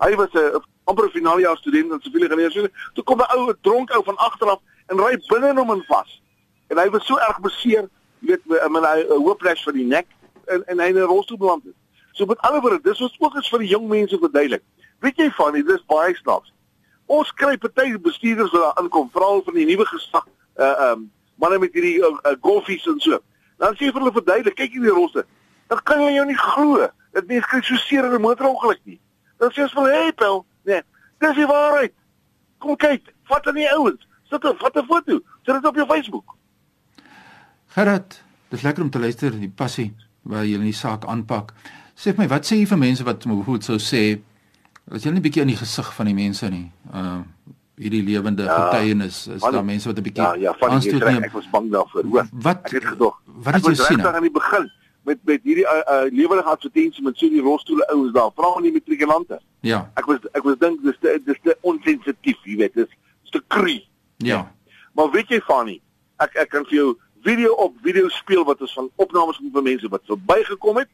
Hy 0.00 0.14
was 0.16 0.32
'n 0.32 0.62
amper 0.84 1.10
finale 1.10 1.40
jaar 1.40 1.56
student 1.56 1.92
in 1.92 2.00
siviele 2.00 2.28
ingenieur. 2.28 2.70
Toe 2.94 3.04
kom 3.04 3.20
'n 3.20 3.38
ou 3.38 3.54
dronk 3.60 3.90
ou 3.90 4.02
van 4.04 4.16
agteraf 4.16 4.60
en 4.86 4.98
ry 4.98 5.16
binne 5.28 5.54
hom 5.54 5.70
in 5.70 5.84
vas. 5.88 6.22
En 6.68 6.78
hy 6.78 6.90
was 6.90 7.06
so 7.06 7.16
erg 7.16 7.40
beseer 7.40 7.88
weet 8.18 8.44
met 8.46 8.82
'n 8.82 9.06
hoopless 9.08 9.62
vir 9.62 9.72
die 9.72 9.86
nek 9.86 10.06
en 10.46 10.64
en 10.66 10.78
hy 10.78 10.86
in 10.86 10.98
'n 10.98 11.12
rolstoel 11.12 11.38
beland 11.38 11.64
het. 11.64 11.74
So 12.12 12.26
met 12.26 12.38
ander 12.38 12.60
woorde, 12.60 12.80
dis 12.82 13.00
ons 13.00 13.16
ook 13.18 13.34
is 13.34 13.48
vir 13.48 13.58
die 13.58 13.68
jong 13.68 13.88
mense 13.88 14.18
verduidelik. 14.18 14.62
Weet 15.00 15.16
jy 15.16 15.30
van 15.30 15.52
dit 15.52 15.68
is 15.68 15.84
baie 15.86 16.14
snaaks. 16.14 16.52
Ons 17.06 17.32
kry 17.32 17.56
party 17.56 17.96
bestuurders 18.00 18.50
wat 18.50 18.62
daar 18.62 18.84
inkom, 18.84 19.10
veral 19.12 19.42
van 19.44 19.54
die 19.54 19.66
nuwe 19.66 19.86
geslag, 19.86 20.26
uh 20.56 20.90
um 20.90 21.10
manne 21.34 21.58
met 21.58 21.72
hierdie 21.72 21.98
uh, 21.98 22.06
uh, 22.06 22.36
golfies 22.40 22.86
en 22.86 23.00
so. 23.00 23.18
Dan 23.58 23.74
sê 23.74 23.88
jy 23.88 23.92
vir 23.92 24.00
hulle 24.04 24.12
verduidelik, 24.12 24.54
kyk 24.54 24.76
hierdie 24.76 24.94
rosse. 24.94 25.24
Dan 25.68 25.80
kan 25.82 26.02
jy 26.04 26.12
jou 26.14 26.26
nie 26.26 26.38
glo 26.38 26.88
dat 27.12 27.26
mense 27.26 27.48
kry 27.48 27.60
so 27.62 27.76
seer 27.76 28.04
in 28.04 28.14
'n 28.14 28.20
motorongeluk 28.20 28.80
nie. 28.84 29.00
Dan 29.38 29.50
sê 29.50 29.62
jy 29.62 29.68
vir 29.68 29.82
hulle, 29.82 29.92
"Hey, 29.92 30.12
pel, 30.12 30.44
nee, 30.64 30.82
dis 31.18 31.36
die 31.36 31.46
waarheid. 31.46 31.92
Kom 32.58 32.76
kyk, 32.76 33.14
vat 33.30 33.46
aan 33.46 33.54
die 33.54 33.68
ouens. 33.74 34.06
Sit 34.30 34.44
'n 34.44 34.56
vat 34.58 34.76
'n 34.76 34.86
foto. 34.86 35.20
Sit 35.44 35.54
dit 35.54 35.64
op 35.64 35.76
jou 35.76 35.86
Facebook." 35.86 36.36
Gerard, 37.66 38.22
dis 38.48 38.62
lekker 38.62 38.82
om 38.82 38.90
te 38.90 38.98
luister 38.98 39.30
die 39.30 39.48
passie 39.48 39.94
waar 40.22 40.44
jy 40.44 40.54
in 40.54 40.68
die 40.68 40.72
saak 40.72 41.04
aanpak. 41.04 41.52
Sê 41.94 42.12
vir 42.12 42.18
my, 42.18 42.28
wat 42.28 42.44
sê 42.46 42.56
jy 42.56 42.66
vir 42.66 42.78
mense 42.78 43.04
wat 43.04 43.24
bijvoorbeeld 43.24 43.64
sou 43.64 43.78
sê 43.78 44.20
as 44.90 45.04
jy 45.04 45.10
net 45.10 45.18
'n 45.18 45.22
bietjie 45.22 45.42
in 45.42 45.48
die 45.48 45.56
gesig 45.56 45.94
van 45.94 46.06
die 46.06 46.14
mense 46.14 46.48
nie. 46.50 46.70
Uh 46.92 47.22
hierdie 47.82 48.02
lewende 48.04 48.44
ja, 48.44 48.54
getuienis 48.54 49.26
is 49.26 49.40
daar 49.40 49.64
mense 49.64 49.88
wat 49.88 49.98
'n 49.98 50.02
bietjie 50.02 50.22
Ja, 50.22 50.34
ja, 50.34 50.54
van 50.58 50.80
die 50.80 50.98
reg, 50.98 51.24
ek 51.24 51.32
was 51.32 51.50
bang 51.50 51.70
daarvoor. 51.70 52.04
Hoor. 52.04 52.26
Wat 52.32 52.58
ek 52.64 52.70
het 52.70 52.84
gedog. 52.84 53.20
Wat 53.24 53.54
het 53.54 53.66
jy 53.66 53.74
sien? 53.74 54.00
Ek 54.00 54.06
aan 54.06 54.22
die 54.22 54.30
begin 54.30 54.70
met 55.08 55.18
met 55.28 55.42
hierdie 55.42 55.66
uh, 55.66 55.78
uh, 55.82 56.08
lewendige 56.10 56.48
advertensie 56.48 57.04
met 57.04 57.18
so 57.18 57.28
die 57.28 57.42
rolstoele 57.42 57.86
ouens 57.94 58.12
daar, 58.12 58.30
vra 58.34 58.54
aan 58.56 58.66
die 58.68 58.72
matrikulante. 58.72 59.40
Ja. 59.60 59.84
Ek 59.94 60.06
was 60.10 60.26
ek 60.32 60.42
was 60.46 60.58
dink 60.58 60.82
dis 60.82 60.98
te, 61.00 61.14
dis 61.24 61.40
te 61.42 61.56
onsensitief, 61.60 62.38
jy 62.44 62.56
weet, 62.64 62.74
dis 62.74 63.32
te 63.32 63.42
kry. 63.46 63.80
Ja. 64.16 64.44
Maar 64.92 65.10
weet 65.10 65.32
jy 65.32 65.40
Fanny, 65.46 65.78
ek 66.22 66.36
ek 66.44 66.52
kan 66.54 66.66
vir 66.68 66.78
jou 66.78 66.88
video 67.22 67.54
op 67.62 67.74
video 67.82 68.08
speel 68.12 68.44
wat 68.44 68.60
ons 68.60 68.74
van 68.78 68.90
opnames 68.96 69.40
van 69.52 69.64
mense 69.64 69.88
wat 69.88 70.06
verbygekom 70.10 70.82
het, 70.82 70.90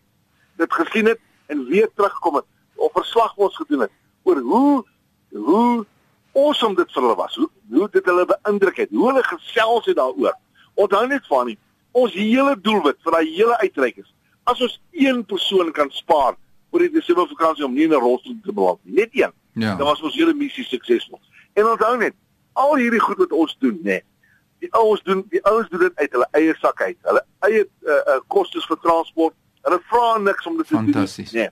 dit 0.61 0.81
gesien 0.81 1.12
het 1.12 1.21
en 1.49 1.64
weer 1.68 1.88
teruggekom 1.94 2.40
het 2.40 2.49
of 2.79 2.92
verslag 2.92 3.37
ons 3.37 3.57
gedoen 3.57 3.87
het 3.87 3.94
oor 4.23 4.40
hoe 4.40 4.85
hoe 5.33 5.87
awesome 6.38 6.77
dit 6.77 6.92
vir 6.92 7.03
hulle 7.03 7.16
was. 7.16 7.35
Hoe 7.37 7.49
hoe 7.73 7.88
dit 7.92 8.05
hulle 8.05 8.25
beïndruk 8.29 8.77
het. 8.85 8.90
Hoe 8.90 9.09
hulle 9.11 9.25
gesels 9.27 9.88
het 9.90 9.97
daaroor. 9.97 10.37
Onthou 10.75 11.07
net 11.07 11.27
van 11.27 11.51
nie. 11.51 11.59
Ons 11.92 12.12
hele 12.12 12.61
doelwit 12.61 12.96
vir 13.03 13.12
daai 13.12 13.35
hele 13.35 13.59
uitreik 13.59 13.96
is 13.96 14.12
as 14.48 14.61
ons 14.61 14.81
een 14.90 15.24
persoon 15.24 15.72
kan 15.72 15.90
spaar 15.90 16.37
oor 16.70 16.85
die 16.85 16.92
Desember 16.92 17.29
vakansie 17.29 17.64
om 17.64 17.74
nie 17.74 17.85
in 17.85 17.92
'n 17.92 18.01
rolstoel 18.01 18.37
te 18.44 18.53
beland 18.53 18.79
nie. 18.83 18.94
Net 18.94 19.11
een. 19.12 19.33
Ja. 19.53 19.74
Dan 19.77 19.87
was 19.87 20.03
ons 20.03 20.14
hele 20.14 20.35
missie 20.35 20.64
suksesvol. 20.64 21.20
En 21.53 21.66
onthou 21.66 21.96
net, 21.96 22.14
al 22.53 22.77
hierdie 22.77 23.01
goed 23.01 23.16
wat 23.16 23.33
ons 23.33 23.57
doen, 23.59 23.81
nê. 23.83 24.01
Die 24.59 24.72
ouens 24.72 25.03
doen 25.03 25.24
die 25.31 25.44
ouens 25.44 25.68
doen 25.68 25.81
dit 25.81 25.96
uit 25.96 26.12
hulle 26.12 26.29
eie 26.31 26.55
sak 26.59 26.83
uit. 26.83 26.96
Hulle 27.03 27.24
eie 27.38 27.68
uh, 27.83 27.92
uh, 27.92 28.20
kostes 28.27 28.66
vir 28.66 28.79
transport. 28.83 29.35
Hulle 29.62 29.81
vra 29.90 30.18
niks 30.18 30.46
om 30.46 30.57
dit 30.57 30.66
te 30.66 30.74
doen. 30.74 30.92
Fantasties. 30.92 31.33
Nee. 31.33 31.51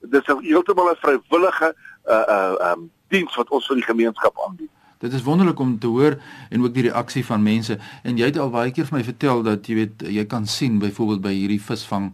Dit 0.00 0.28
is 0.28 0.34
heeltemal 0.40 0.90
'n 0.90 0.96
vrywillige 0.96 1.74
uh 2.04 2.24
uh 2.28 2.72
um 2.72 2.90
diens 3.08 3.36
wat 3.36 3.48
ons 3.48 3.66
vir 3.66 3.76
die 3.76 3.84
gemeenskap 3.84 4.38
aanbied. 4.46 4.70
Dit 4.98 5.12
is 5.12 5.22
wonderlik 5.22 5.58
om 5.58 5.78
te 5.78 5.86
hoor 5.86 6.18
en 6.50 6.62
ook 6.62 6.74
die 6.74 6.82
reaksie 6.82 7.24
van 7.24 7.42
mense. 7.42 7.78
En 8.02 8.16
jy 8.18 8.30
het 8.30 8.38
al 8.38 8.50
baie 8.50 8.70
keer 8.70 8.86
vir 8.86 8.98
my 8.98 9.04
vertel 9.04 9.42
dat 9.42 9.66
jy 9.66 9.74
weet 9.74 10.02
jy 10.10 10.24
kan 10.26 10.46
sien 10.46 10.78
byvoorbeeld 10.78 11.22
by 11.22 11.34
hierdie 11.34 11.62
visvang 11.62 12.10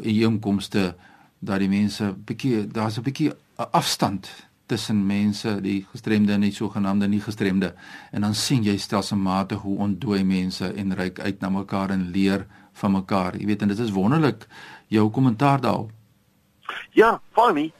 inkomste 0.00 0.94
dat 1.38 1.60
die 1.60 1.68
mense 1.68 2.14
bietjie 2.24 2.66
daar's 2.66 2.98
'n 2.98 3.02
bietjie 3.02 3.32
afstand 3.56 4.30
tussen 4.66 5.06
mense 5.06 5.60
die 5.60 5.86
gestremde 5.90 6.32
en 6.32 6.40
die 6.40 6.54
sogenaamde 6.54 7.08
nie 7.08 7.20
gestremde 7.20 7.74
en 8.10 8.20
dan 8.20 8.34
sien 8.34 8.62
jy 8.62 8.76
stelselmatig 8.76 9.60
hoe 9.60 9.78
ontdooi 9.78 10.24
mense 10.24 10.72
en 10.72 10.94
reik 10.94 11.20
uit 11.20 11.40
na 11.40 11.48
mekaar 11.48 11.90
en 11.90 12.10
leer 12.10 12.46
van 12.72 12.92
mekaar. 12.92 13.36
Jy 13.36 13.46
weet 13.46 13.62
en 13.62 13.68
dit 13.68 13.78
is 13.78 13.90
wonderlik 13.90 14.46
jou 14.88 15.10
kommentaar 15.10 15.60
daarop. 15.60 15.90
Ja, 16.90 17.20
funny. 17.32 17.72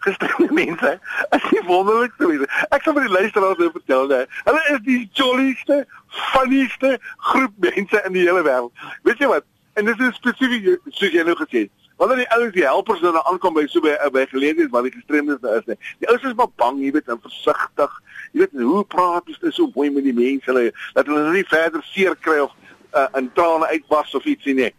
Gestremde 0.00 0.52
mense, 0.52 0.98
is 1.36 1.50
nie 1.50 1.62
wonderlik 1.66 2.12
te 2.16 2.28
wees. 2.28 2.44
Ek 2.72 2.84
sal 2.84 2.96
vir 2.96 3.08
die 3.08 3.16
luisteraars 3.16 3.58
nou 3.60 3.70
vertel 3.74 4.14
hè. 4.14 4.20
Hulle 4.46 4.62
is 4.74 4.80
die 4.86 5.00
jollieste, 5.18 5.82
funnieste 6.32 6.94
groep 7.30 7.58
mense 7.66 8.00
in 8.08 8.16
die 8.16 8.24
hele 8.24 8.44
wêreld. 8.46 8.86
Weet 9.08 9.20
jy 9.20 9.28
wat? 9.28 9.44
En 9.78 9.90
dit 9.90 10.00
is 10.06 10.16
spesifiek 10.16 10.70
soos 10.88 11.12
jy 11.12 11.26
nou 11.26 11.36
gesê 11.42 11.66
het. 11.66 11.74
Wanneer 12.00 12.22
die 12.22 12.30
ouens 12.32 12.54
die 12.56 12.64
helpers 12.64 13.02
nou 13.04 13.12
aankom 13.28 13.58
by 13.58 13.66
so 13.68 13.84
by 13.84 13.92
by 14.14 14.24
geleenthede 14.30 14.72
waar 14.72 14.86
die 14.88 14.94
gestremdes 14.94 15.42
nou 15.44 15.52
is, 15.58 15.66
nee. 15.68 15.76
Die 16.00 16.08
ouens 16.08 16.24
is 16.24 16.36
maar 16.38 16.48
bang, 16.56 16.78
jy 16.80 16.94
weet, 16.96 17.10
en 17.12 17.20
versigtig. 17.20 17.98
Jy 18.32 18.46
weet 18.46 18.54
hoe 18.64 18.84
praat 18.88 19.28
jy 19.28 19.52
so 19.52 19.68
mooi 19.74 19.90
met 19.92 20.06
die 20.08 20.16
mense 20.16 20.48
hulle 20.48 20.70
dat 20.96 21.10
hulle 21.10 21.26
nou 21.26 21.34
nie 21.36 21.44
verder 21.50 21.84
seer 21.92 22.16
kry 22.24 22.38
of 22.46 22.54
uh, 22.96 23.04
in 23.20 23.28
trane 23.36 23.68
uitbars 23.68 24.16
of 24.16 24.24
ietsie 24.24 24.56
nie. 24.56 24.70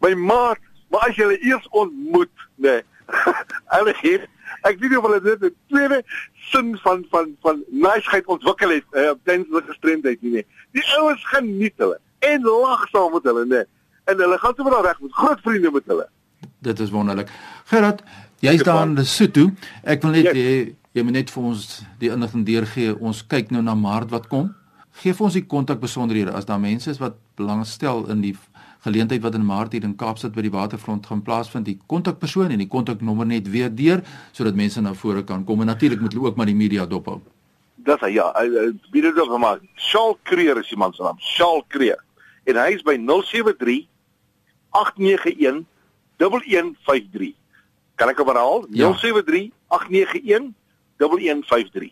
My 0.00 0.14
maat, 0.16 0.64
maar 0.88 1.10
as 1.10 1.20
jy 1.20 1.28
hulle 1.28 1.42
eers 1.44 1.68
ontmoet, 1.76 2.48
nee. 2.56 2.80
hulle 3.76 3.94
het 4.00 4.24
ek 4.62 4.78
weet 4.80 4.90
nie 4.90 4.98
of 4.98 5.06
hulle 5.08 5.20
dit 5.20 5.42
'n 5.48 5.54
tweede 5.68 6.02
sin 6.52 6.76
van 6.84 7.04
van 7.10 7.36
van 7.40 7.62
niceheid 7.68 8.26
ontwikkel 8.26 8.70
het 8.70 8.84
uh, 8.92 9.10
op 9.10 9.20
tydens 9.24 9.48
hulle 9.48 9.62
gestremdheid 9.66 10.22
nie. 10.22 10.32
Nee. 10.32 10.46
Die 10.72 10.84
ouens 10.98 11.24
geniet 11.34 11.74
hulle 11.76 11.98
en 12.18 12.42
lag 12.42 12.88
saam 12.88 13.12
met 13.12 13.22
hulle, 13.22 13.46
nee. 13.46 13.64
En 14.04 14.18
hulle 14.18 14.38
gaan 14.38 14.54
sommer 14.56 14.82
reg 14.82 15.00
met 15.00 15.12
groot 15.12 15.40
vriende 15.40 15.70
met 15.70 15.86
hulle. 15.86 16.08
Dit 16.58 16.80
is 16.80 16.90
wonderlik. 16.90 17.30
Gerard, 17.64 18.02
jy's 18.38 18.62
daar 18.62 18.86
in 18.86 18.94
Lesotho. 18.94 19.50
Ek 19.82 20.02
wil 20.02 20.10
net 20.10 20.30
jy, 20.34 20.74
jy 20.92 21.02
moet 21.02 21.18
net 21.18 21.30
vir 21.30 21.42
ons 21.42 21.82
die 21.98 22.10
inligting 22.10 22.46
deurgee. 22.46 22.94
Ons 22.98 23.22
kyk 23.26 23.50
nou 23.50 23.62
na 23.62 23.74
Maart 23.78 24.10
wat 24.14 24.28
kom. 24.30 24.52
Geef 25.02 25.20
ons 25.24 25.38
die 25.38 25.46
kontakbesonderhede 25.46 26.34
as 26.36 26.46
daar 26.46 26.60
mense 26.60 26.90
is 26.90 27.00
wat 27.02 27.16
belangstel 27.40 28.04
in 28.12 28.20
die 28.20 28.34
geleentheid 28.82 29.22
wat 29.22 29.34
in 29.38 29.44
Maart 29.46 29.72
hier 29.76 29.84
in 29.86 29.94
Kaapstad 29.96 30.34
by 30.34 30.42
die 30.42 30.52
waterfront 30.52 31.06
gaan 31.06 31.22
plaasvind, 31.22 31.68
die 31.68 31.78
kontakpersoon 31.86 32.50
en 32.50 32.62
die 32.62 32.70
kontaknommer 32.70 33.26
net 33.26 33.50
weer 33.50 33.70
deur 33.70 34.02
sodat 34.32 34.58
mense 34.58 34.82
na 34.82 34.94
vore 34.94 35.22
kan 35.24 35.44
kom 35.46 35.62
en 35.62 35.70
natuurlik 35.70 36.00
moet 36.02 36.16
hulle 36.16 36.32
ook 36.32 36.36
maar 36.36 36.50
die 36.50 36.58
media 36.58 36.86
dophou. 36.86 37.20
Dis 37.82 38.02
hy 38.02 38.12
ja, 38.14 38.28
wie 38.94 39.02
dit 39.02 39.18
ook 39.18 39.30
gemaak. 39.30 39.62
Shaal 39.76 40.16
Creer 40.22 40.58
is 40.58 40.70
die 40.70 40.78
man 40.78 40.94
se 40.94 41.02
naam. 41.02 41.18
Shaal 41.18 41.64
Creer. 41.68 41.98
En 42.46 42.58
hy 42.58 42.72
is 42.76 42.82
by 42.86 42.96
073 42.98 43.86
891 44.70 45.64
1153. 46.18 47.34
Kan 47.98 48.10
ek 48.10 48.22
hom 48.22 48.30
herhaal? 48.30 48.66
Ja. 48.70 48.90
073 48.94 49.50
891 49.68 50.52
1153. 51.02 51.90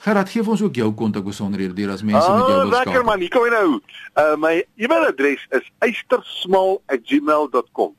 Gerard, 0.00 0.30
gee 0.32 0.40
ons 0.48 0.62
ook 0.64 0.74
jou 0.80 0.86
kontakbesonderhede 0.96 1.74
deur 1.76 1.90
as 1.92 2.00
mense 2.02 2.24
met 2.30 2.38
jou 2.38 2.46
wil 2.48 2.60
Ah, 2.60 2.64
lekker 2.70 2.92
skakel. 2.92 3.04
man, 3.04 3.18
hier 3.20 3.28
kom 3.28 3.42
hy 3.44 3.50
nou. 3.52 3.80
Uh 4.16 4.36
my 4.40 4.64
e-mailadres 4.80 5.42
is 5.50 5.66
eystersmal@gmail.com. 5.78 7.92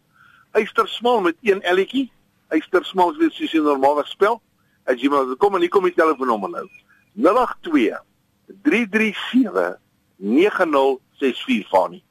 Eystersmal 0.51 1.21
met 1.21 1.35
een 1.41 1.61
L'tjie. 1.75 2.09
Eystersmal 2.49 3.13
is 3.21 3.35
soos 3.37 3.51
jy 3.53 3.61
normaalweg 3.61 4.07
spel. 4.07 4.41
@gmail.com 4.85 5.53
en 5.55 5.61
hier 5.61 5.69
kom 5.69 5.83
die 5.83 5.93
telefoonnommer 5.93 6.49
nou. 6.49 6.67
082 7.13 8.01
337 8.63 9.77
9064 10.17 11.67
Fani. 11.69 12.03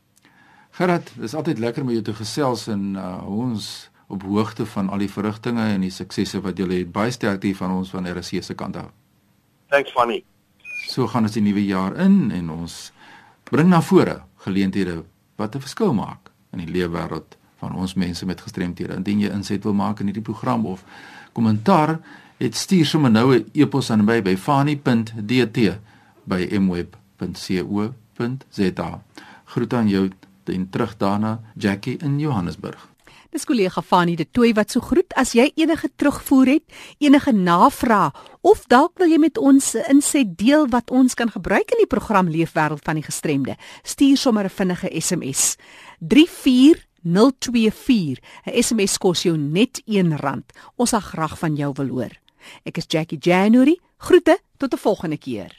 Gerard, 0.71 1.11
dis 1.19 1.35
altyd 1.35 1.59
lekker 1.59 1.83
om 1.83 1.91
jou 1.91 2.03
te 2.03 2.15
gesels 2.15 2.67
en 2.71 2.95
uh, 2.95 3.27
ons 3.29 3.91
op 4.09 4.23
hoogte 4.23 4.67
van 4.67 4.89
al 4.89 4.99
die 4.99 5.11
verrigtinge 5.11 5.63
en 5.75 5.81
die 5.81 5.91
suksesse 5.91 6.41
wat 6.41 6.57
julle 6.59 6.75
het. 6.79 6.93
Baie 6.93 7.11
sterkte 7.11 7.55
van 7.57 7.71
ons 7.71 7.91
van 7.91 8.07
RC 8.07 8.43
se 8.43 8.55
kant 8.55 8.77
af. 8.77 8.91
Thanks 9.71 9.93
Fani. 9.95 10.25
So 10.91 11.07
gaan 11.07 11.23
ons 11.29 11.37
die 11.39 11.43
nuwe 11.43 11.63
jaar 11.65 11.95
in 12.03 12.31
en 12.35 12.51
ons 12.51 12.93
bring 13.51 13.69
na 13.71 13.81
vore 13.83 14.23
geleenthede 14.45 15.05
wat 15.39 15.55
'n 15.55 15.61
verskil 15.61 15.95
maak 15.95 16.31
in 16.53 16.59
die 16.59 16.73
leefwêreld 16.73 17.37
van 17.61 17.75
ons 17.75 17.95
mense 17.95 18.27
met 18.27 18.41
gestremthede. 18.41 18.95
Indien 18.95 19.21
jy 19.21 19.31
inset 19.31 19.63
wil 19.65 19.75
maak 19.75 20.01
in 20.01 20.07
hierdie 20.07 20.23
program 20.23 20.67
of 20.67 20.85
kommentaar, 21.33 22.01
het 22.39 22.57
stuur 22.57 22.87
sommer 22.87 23.11
nou 23.11 23.35
'n 23.37 23.51
e-pos 23.53 23.91
aan 23.91 24.05
my 24.05 24.23
by 24.23 24.37
fani.dt 24.37 25.59
by 26.25 26.59
mweb.co.za. 26.59 27.81
Groet 29.45 29.75
aan 29.75 29.89
jou 29.89 30.11
en 30.45 30.71
terug 30.71 30.97
daarna 30.97 31.41
Jackie 31.55 31.97
in 31.97 32.19
Johannesburg. 32.19 32.90
Dis 33.31 33.45
kollega 33.47 33.79
Fanie 33.87 34.17
de 34.19 34.25
Tooi 34.27 34.49
wat 34.59 34.75
so 34.75 34.83
groet. 34.83 35.15
As 35.15 35.39
jy 35.39 35.55
enige 35.55 35.87
terugvoer 35.95 36.57
het, 36.57 36.65
enige 36.99 37.31
navrae 37.31 38.11
of 38.43 38.65
dalk 38.73 38.99
wil 38.99 39.07
jy 39.07 39.21
met 39.23 39.39
ons 39.39 39.77
'n 39.77 39.85
inset 39.89 40.37
deel 40.37 40.67
wat 40.69 40.91
ons 40.91 41.15
kan 41.15 41.31
gebruik 41.31 41.71
in 41.71 41.79
die 41.79 41.87
program 41.87 42.29
Leefwêreld 42.29 42.83
van 42.83 42.95
die 42.95 43.07
Gestremde, 43.07 43.57
stuur 43.83 44.17
sommer 44.17 44.45
'n 44.45 44.51
vinnige 44.51 45.01
SMS. 45.01 45.57
34024. 46.01 48.19
'n 48.47 48.63
SMS 48.63 48.99
kos 48.99 49.23
jou 49.23 49.37
net 49.37 49.83
R1. 49.87 50.45
Ons 50.77 50.91
sal 50.91 51.01
graag 51.01 51.39
van 51.39 51.55
jou 51.55 51.73
wil 51.77 51.89
hoor. 51.89 52.11
Ek 52.65 52.77
is 52.77 52.85
Jackie 52.89 53.19
January. 53.19 53.79
Groete 53.99 54.39
tot 54.57 54.75
'n 54.75 54.79
volgende 54.79 55.19
keer. 55.19 55.59